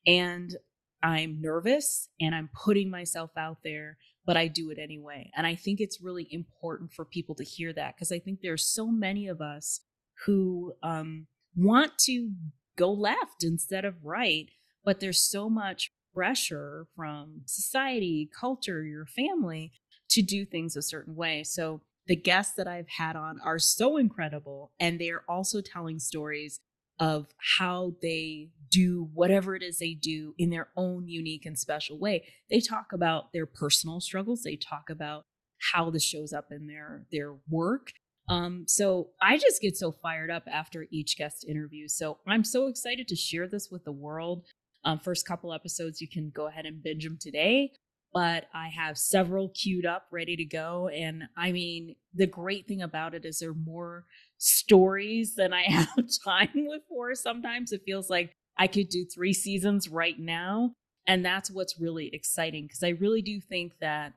and 0.07 0.57
I'm 1.03 1.41
nervous 1.41 2.11
and 2.21 2.37
I'm 2.37 2.51
putting 2.55 2.91
myself 2.91 3.33
out 3.37 3.59
there, 3.65 3.99
but 4.25 4.37
I 4.37 4.47
do 4.47 4.71
it 4.71 4.79
anyway. 4.79 5.33
And 5.37 5.49
I 5.49 5.57
think 5.57 5.81
it's 5.81 6.01
really 6.01 6.29
important 6.31 6.93
for 6.93 7.05
people 7.05 7.35
to 7.35 7.45
hear 7.45 7.73
that 7.73 7.97
because 7.97 8.13
I 8.13 8.21
think 8.21 8.39
there's 8.41 8.65
so 8.65 8.87
many 8.87 9.27
of 9.27 9.41
us 9.41 9.81
who 10.27 10.75
um, 10.85 11.27
want 11.57 11.99
to 11.99 12.31
go 12.79 12.91
left 12.93 13.43
instead 13.43 13.85
of 13.85 14.05
right, 14.05 14.49
but 14.85 15.01
there's 15.01 15.21
so 15.21 15.51
much 15.51 15.91
pressure 16.15 16.87
from 16.97 17.43
society, 17.45 18.31
culture, 18.39 18.85
your 18.85 19.07
family 19.07 19.73
to 20.11 20.23
do 20.23 20.47
things 20.47 20.77
a 20.77 20.83
certain 20.83 21.15
way. 21.15 21.45
So 21.45 21.83
the 22.07 22.17
guests 22.17 22.55
that 22.57 22.67
I've 22.67 22.89
had 22.89 23.17
on 23.17 23.39
are 23.45 23.59
so 23.59 23.99
incredible 23.99 24.73
and 24.81 24.99
they're 24.99 25.25
also 25.29 25.61
telling 25.61 25.99
stories 25.99 26.61
of 26.99 27.27
how 27.59 27.95
they 28.03 28.49
do 28.71 29.09
whatever 29.15 29.55
it 29.55 29.63
is 29.63 29.79
they 29.79 29.95
do 29.95 30.35
in 30.39 30.51
their 30.51 30.69
own 30.77 31.07
unique 31.07 31.47
and 31.47 31.59
special 31.59 31.99
way. 31.99 32.27
They 32.51 32.61
talk 32.61 32.93
about 32.93 33.33
their 33.33 33.47
personal 33.47 34.01
struggles, 34.01 34.43
they 34.43 34.57
talk 34.57 34.91
about 34.91 35.25
how 35.73 35.91
this 35.91 36.05
shows 36.05 36.33
up 36.33 36.47
in 36.51 36.67
their 36.67 37.05
their 37.13 37.35
work. 37.49 37.93
Um, 38.29 38.65
so 38.67 39.11
I 39.23 39.39
just 39.39 39.63
get 39.63 39.77
so 39.77 39.93
fired 39.93 40.31
up 40.31 40.45
after 40.51 40.87
each 40.91 41.17
guest 41.17 41.47
interview. 41.49 41.89
So 41.89 42.19
I'm 42.27 42.45
so 42.45 42.67
excited 42.67 43.09
to 43.09 43.17
share 43.17 43.49
this 43.49 43.69
with 43.71 43.85
the 43.85 43.93
world. 43.93 44.45
Um, 44.85 44.99
first 44.99 45.27
couple 45.27 45.53
episodes, 45.53 46.01
you 46.01 46.09
can 46.09 46.31
go 46.31 46.47
ahead 46.47 46.67
and 46.67 46.83
binge 46.83 47.05
them 47.05 47.19
today 47.21 47.73
but 48.13 48.47
I 48.55 48.69
have 48.69 48.97
several 48.97 49.51
queued 49.51 49.87
up 49.87 50.07
ready 50.11 50.37
to 50.37 50.45
go. 50.45 50.89
And 50.89 51.25
I 51.37 51.53
mean, 51.53 51.95
the 52.15 52.27
great 52.27 52.67
thing 52.67 52.83
about 52.83 53.15
it 53.15 53.25
is 53.25 53.39
there 53.39 53.51
are 53.51 53.55
more 53.55 54.07
stories 54.39 55.35
than 55.35 55.53
I 55.53 55.63
have 55.67 56.09
time 56.25 56.69
for. 56.89 57.15
Sometimes 57.15 57.73
it 57.73 57.83
feels 57.85 58.09
like 58.09 58.33
I 58.57 58.67
could 58.67 58.89
do 58.89 59.05
three 59.05 59.33
seasons 59.33 59.89
right 59.89 60.19
now. 60.19 60.73
And 61.07 61.25
that's 61.25 61.51
what's 61.51 61.81
really 61.81 62.11
exciting 62.13 62.65
because 62.65 62.83
I 62.83 62.91
really 62.91 63.23
do 63.23 63.41
think 63.41 63.73
that 63.81 64.13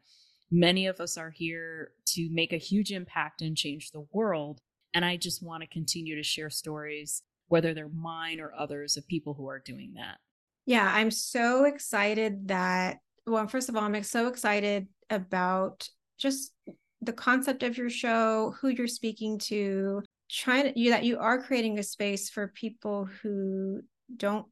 many 0.51 0.87
of 0.87 0.99
us 0.99 1.17
are 1.17 1.31
here 1.31 1.91
to 2.07 2.29
make 2.31 2.53
a 2.53 2.57
huge 2.57 2.91
impact 2.91 3.41
and 3.41 3.55
change 3.55 3.91
the 3.91 4.05
world. 4.11 4.59
And 4.93 5.05
I 5.05 5.17
just 5.17 5.41
want 5.41 5.63
to 5.63 5.69
continue 5.69 6.15
to 6.15 6.23
share 6.23 6.49
stories, 6.49 7.23
whether 7.47 7.73
they're 7.73 7.89
mine 7.89 8.39
or 8.39 8.53
others, 8.57 8.97
of 8.97 9.07
people 9.07 9.33
who 9.33 9.47
are 9.47 9.59
doing 9.59 9.93
that. 9.95 10.17
Yeah, 10.65 10.91
I'm 10.93 11.11
so 11.11 11.63
excited 11.63 12.49
that 12.49 12.97
well, 13.25 13.47
first 13.47 13.69
of 13.69 13.75
all, 13.75 13.83
I'm 13.83 14.03
so 14.03 14.27
excited 14.27 14.87
about 15.09 15.87
just 16.17 16.53
the 17.01 17.13
concept 17.13 17.63
of 17.63 17.77
your 17.77 17.89
show, 17.89 18.55
who 18.59 18.69
you're 18.69 18.87
speaking 18.87 19.37
to, 19.39 20.01
trying 20.29 20.73
to, 20.73 20.79
you 20.79 20.91
that 20.91 21.03
you 21.03 21.19
are 21.19 21.41
creating 21.41 21.79
a 21.79 21.83
space 21.83 22.29
for 22.29 22.47
people 22.55 23.07
who 23.21 23.81
don't 24.15 24.45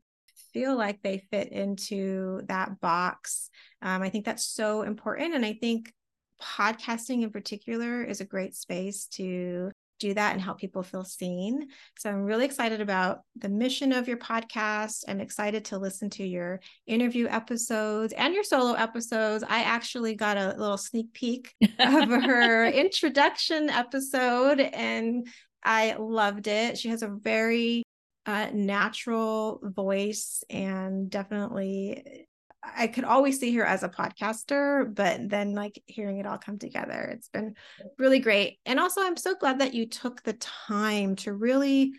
feel 0.54 0.76
like 0.76 1.02
they 1.02 1.26
fit 1.32 1.52
into 1.52 2.42
that 2.48 2.80
box. 2.80 3.50
Um, 3.82 4.02
I 4.02 4.10
think 4.10 4.26
that's 4.26 4.46
so 4.46 4.82
important. 4.84 5.36
And 5.36 5.46
I 5.46 5.54
think 5.54 5.94
podcasting 6.42 7.24
in 7.24 7.32
particular 7.32 8.04
is 8.04 8.22
a 8.22 8.26
great 8.26 8.56
space 8.56 9.06
to 9.08 9.72
do 10.00 10.14
that 10.14 10.32
and 10.32 10.42
help 10.42 10.58
people 10.58 10.82
feel 10.82 11.04
seen. 11.04 11.68
So 11.98 12.10
I'm 12.10 12.24
really 12.24 12.46
excited 12.46 12.82
about 12.82 13.20
the 13.36 13.50
mission 13.50 13.92
of 13.92 14.08
your 14.08 14.18
podcast. 14.18 15.04
I'm 15.08 15.20
excited 15.20 15.66
to 15.66 15.78
listen 15.78 16.10
to 16.12 16.26
your 16.26 16.62
interview 16.88 17.28
episodes 17.28 18.14
and 18.14 18.34
your 18.34 18.44
solo 18.44 18.74
episodes. 18.74 19.44
I 19.48 19.64
actually 19.64 20.16
got 20.16 20.38
a 20.38 20.56
little 20.58 20.78
sneak 20.78 21.14
peek 21.14 21.54
of 21.80 22.10
her 22.10 22.66
introduction 22.70 23.70
episode 23.70 24.62
and 24.62 25.28
I 25.64 25.96
loved 26.00 26.48
it. 26.48 26.78
She 26.78 26.90
has 26.90 27.04
a 27.04 27.10
very 27.10 27.84
uh, 28.26 28.50
natural 28.54 29.60
voice 29.64 30.44
and 30.50 31.10
definitely 31.10 32.28
I 32.62 32.88
could 32.88 33.06
always 33.06 33.40
see 33.40 33.56
her 33.56 33.66
as 33.66 33.84
a 33.84 33.90
podcaster, 33.90 34.94
but 34.94 35.30
then 35.30 35.54
like 35.54 35.82
hearing 35.86 36.18
it 36.18 36.26
all 36.26 36.38
come 36.38 36.60
together, 36.60 37.10
it's 37.14 37.30
been 37.30 37.56
really 37.98 38.20
great. 38.20 38.60
And 38.66 38.80
also, 38.80 39.02
I'm 39.02 39.18
so 39.18 39.36
glad 39.36 39.60
that 39.60 39.74
you 39.74 39.88
took 39.88 40.24
the 40.24 40.34
time 40.34 41.16
to 41.18 41.34
really. 41.34 41.94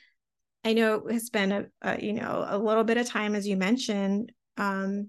I 0.62 0.74
know 0.74 1.06
it's 1.06 1.30
been 1.30 1.52
a, 1.52 1.64
a 1.80 2.04
you 2.04 2.12
know 2.12 2.44
a 2.46 2.59
little 2.59 2.85
bit 2.85 2.98
of 2.98 3.06
time 3.06 3.35
as 3.35 3.48
you 3.48 3.56
mentioned, 3.56 4.33
um, 4.59 5.09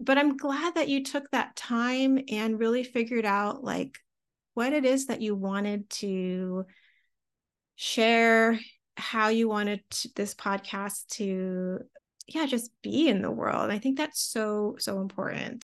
but 0.00 0.18
I'm 0.18 0.36
glad 0.36 0.74
that 0.74 0.88
you 0.88 1.04
took 1.04 1.30
that 1.30 1.54
time 1.54 2.18
and 2.28 2.58
really 2.58 2.82
figured 2.82 3.24
out 3.24 3.62
like 3.62 3.96
what 4.54 4.72
it 4.72 4.84
is 4.84 5.06
that 5.06 5.22
you 5.22 5.36
wanted 5.36 5.88
to 5.90 6.66
share, 7.76 8.58
how 8.96 9.28
you 9.28 9.48
wanted 9.48 9.82
this 10.16 10.34
podcast 10.34 11.06
to 11.08 11.80
yeah 12.28 12.46
just 12.46 12.70
be 12.82 13.08
in 13.08 13.22
the 13.22 13.30
world. 13.30 13.70
I 13.70 13.78
think 13.78 13.96
that's 13.96 14.20
so 14.20 14.76
so 14.78 15.00
important. 15.00 15.64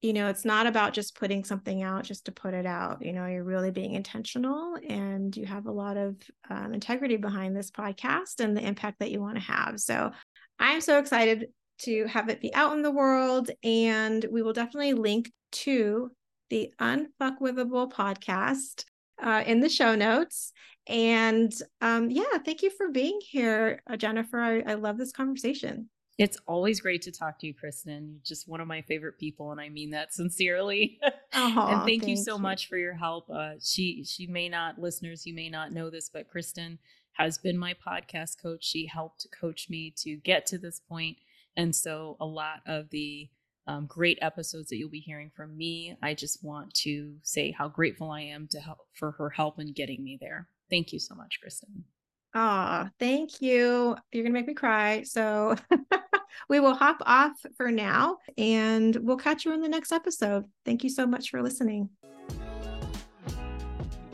You 0.00 0.12
know 0.12 0.28
it's 0.28 0.44
not 0.44 0.66
about 0.66 0.94
just 0.94 1.14
putting 1.16 1.44
something 1.44 1.82
out 1.82 2.04
just 2.04 2.24
to 2.26 2.32
put 2.32 2.54
it 2.54 2.66
out. 2.66 3.04
You 3.04 3.12
know 3.12 3.26
you're 3.26 3.44
really 3.44 3.70
being 3.70 3.94
intentional 3.94 4.76
and 4.88 5.36
you 5.36 5.46
have 5.46 5.66
a 5.66 5.72
lot 5.72 5.96
of 5.96 6.16
um, 6.50 6.74
integrity 6.74 7.16
behind 7.16 7.56
this 7.56 7.70
podcast 7.70 8.40
and 8.40 8.56
the 8.56 8.66
impact 8.66 8.98
that 9.00 9.10
you 9.10 9.20
want 9.20 9.36
to 9.36 9.42
have. 9.42 9.80
So 9.80 10.12
i'm 10.58 10.80
so 10.80 10.98
excited 10.98 11.48
to 11.78 12.06
have 12.06 12.28
it 12.28 12.40
be 12.40 12.54
out 12.54 12.74
in 12.74 12.82
the 12.82 12.90
world 12.90 13.50
and 13.64 14.24
we 14.30 14.42
will 14.42 14.52
definitely 14.52 14.92
link 14.92 15.30
to 15.50 16.10
the 16.50 16.72
unfuckwithable 16.80 17.90
podcast 17.92 18.84
uh, 19.20 19.42
in 19.46 19.60
the 19.60 19.68
show 19.68 19.94
notes 19.94 20.52
and 20.88 21.52
um, 21.80 22.10
yeah, 22.10 22.38
thank 22.44 22.62
you 22.62 22.70
for 22.70 22.88
being 22.88 23.20
here, 23.22 23.82
uh, 23.88 23.96
Jennifer. 23.96 24.40
I, 24.40 24.62
I 24.66 24.74
love 24.74 24.98
this 24.98 25.12
conversation. 25.12 25.88
It's 26.18 26.36
always 26.46 26.80
great 26.80 27.02
to 27.02 27.12
talk 27.12 27.38
to 27.38 27.46
you, 27.46 27.54
Kristen. 27.54 28.10
You're 28.10 28.20
just 28.24 28.48
one 28.48 28.60
of 28.60 28.68
my 28.68 28.82
favorite 28.82 29.18
people, 29.18 29.52
and 29.52 29.60
I 29.60 29.68
mean 29.68 29.90
that 29.90 30.12
sincerely. 30.12 30.98
Oh, 31.34 31.46
and 31.46 31.78
thank, 31.78 32.02
thank 32.02 32.08
you 32.08 32.16
so 32.18 32.36
you. 32.36 32.42
much 32.42 32.68
for 32.68 32.76
your 32.76 32.92
help. 32.92 33.30
Uh, 33.30 33.52
she 33.58 34.04
she 34.04 34.26
may 34.26 34.50
not, 34.50 34.78
listeners, 34.78 35.24
you 35.24 35.32
may 35.32 35.48
not 35.48 35.72
know 35.72 35.88
this, 35.88 36.10
but 36.10 36.28
Kristen 36.28 36.78
has 37.14 37.38
been 37.38 37.56
my 37.56 37.74
podcast 37.74 38.36
coach. 38.42 38.62
She 38.62 38.84
helped 38.84 39.26
coach 39.40 39.70
me 39.70 39.94
to 40.00 40.16
get 40.16 40.44
to 40.48 40.58
this 40.58 40.78
point, 40.78 41.16
and 41.56 41.74
so 41.74 42.18
a 42.20 42.26
lot 42.26 42.60
of 42.66 42.90
the 42.90 43.30
um, 43.66 43.86
great 43.86 44.18
episodes 44.20 44.68
that 44.68 44.76
you'll 44.76 44.90
be 44.90 45.00
hearing 45.00 45.30
from 45.34 45.56
me. 45.56 45.96
I 46.02 46.14
just 46.14 46.44
want 46.44 46.74
to 46.74 47.14
say 47.22 47.50
how 47.52 47.68
grateful 47.68 48.10
I 48.10 48.22
am 48.22 48.48
to 48.50 48.60
help 48.60 48.78
for 48.94 49.12
her 49.12 49.30
help 49.30 49.58
in 49.58 49.72
getting 49.72 50.02
me 50.02 50.18
there. 50.20 50.48
Thank 50.70 50.92
you 50.92 50.98
so 50.98 51.14
much, 51.14 51.38
Kristen. 51.40 51.84
Ah, 52.34 52.90
thank 52.98 53.42
you. 53.42 53.96
You're 54.10 54.24
going 54.24 54.32
to 54.32 54.38
make 54.38 54.46
me 54.46 54.54
cry. 54.54 55.02
So 55.02 55.54
we 56.48 56.60
will 56.60 56.74
hop 56.74 57.02
off 57.04 57.34
for 57.56 57.70
now 57.70 58.18
and 58.38 58.96
we'll 58.96 59.18
catch 59.18 59.44
you 59.44 59.52
in 59.52 59.60
the 59.60 59.68
next 59.68 59.92
episode. 59.92 60.44
Thank 60.64 60.82
you 60.82 60.90
so 60.90 61.06
much 61.06 61.30
for 61.30 61.42
listening. 61.42 61.90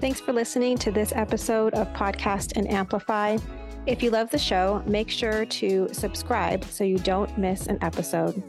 Thanks 0.00 0.20
for 0.20 0.32
listening 0.32 0.78
to 0.78 0.92
this 0.92 1.12
episode 1.14 1.74
of 1.74 1.88
Podcast 1.92 2.56
and 2.56 2.68
Amplify. 2.70 3.38
If 3.86 4.02
you 4.02 4.10
love 4.10 4.30
the 4.30 4.38
show, 4.38 4.82
make 4.86 5.10
sure 5.10 5.44
to 5.46 5.88
subscribe 5.92 6.64
so 6.64 6.84
you 6.84 6.98
don't 6.98 7.36
miss 7.38 7.66
an 7.66 7.78
episode. 7.82 8.42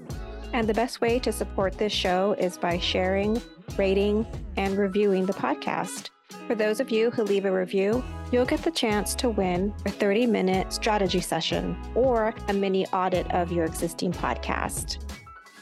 And 0.53 0.67
the 0.67 0.73
best 0.73 1.01
way 1.01 1.19
to 1.19 1.31
support 1.31 1.77
this 1.77 1.93
show 1.93 2.33
is 2.39 2.57
by 2.57 2.79
sharing, 2.79 3.41
rating, 3.77 4.25
and 4.57 4.77
reviewing 4.77 5.25
the 5.25 5.33
podcast. 5.33 6.09
For 6.47 6.55
those 6.55 6.79
of 6.79 6.89
you 6.89 7.11
who 7.11 7.23
leave 7.23 7.45
a 7.45 7.51
review, 7.51 8.03
you'll 8.31 8.45
get 8.45 8.63
the 8.63 8.71
chance 8.71 9.13
to 9.15 9.29
win 9.29 9.73
a 9.85 9.91
30 9.91 10.25
minute 10.25 10.73
strategy 10.73 11.21
session 11.21 11.77
or 11.95 12.33
a 12.47 12.53
mini 12.53 12.87
audit 12.87 13.29
of 13.31 13.51
your 13.51 13.65
existing 13.65 14.11
podcast. 14.11 15.03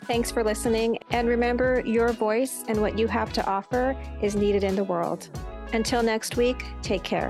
Thanks 0.06 0.32
for 0.32 0.42
listening, 0.42 0.98
and 1.10 1.28
remember 1.28 1.84
your 1.86 2.14
voice 2.14 2.64
and 2.70 2.82
what 2.82 2.98
you 2.98 3.08
have 3.08 3.34
to 3.34 3.46
offer 3.46 3.94
is 4.22 4.36
needed 4.36 4.64
in 4.64 4.78
the 4.78 4.84
world. 4.86 5.28
Until 5.74 6.02
next 6.02 6.38
week, 6.38 6.64
take 6.82 7.04
care. 7.04 7.30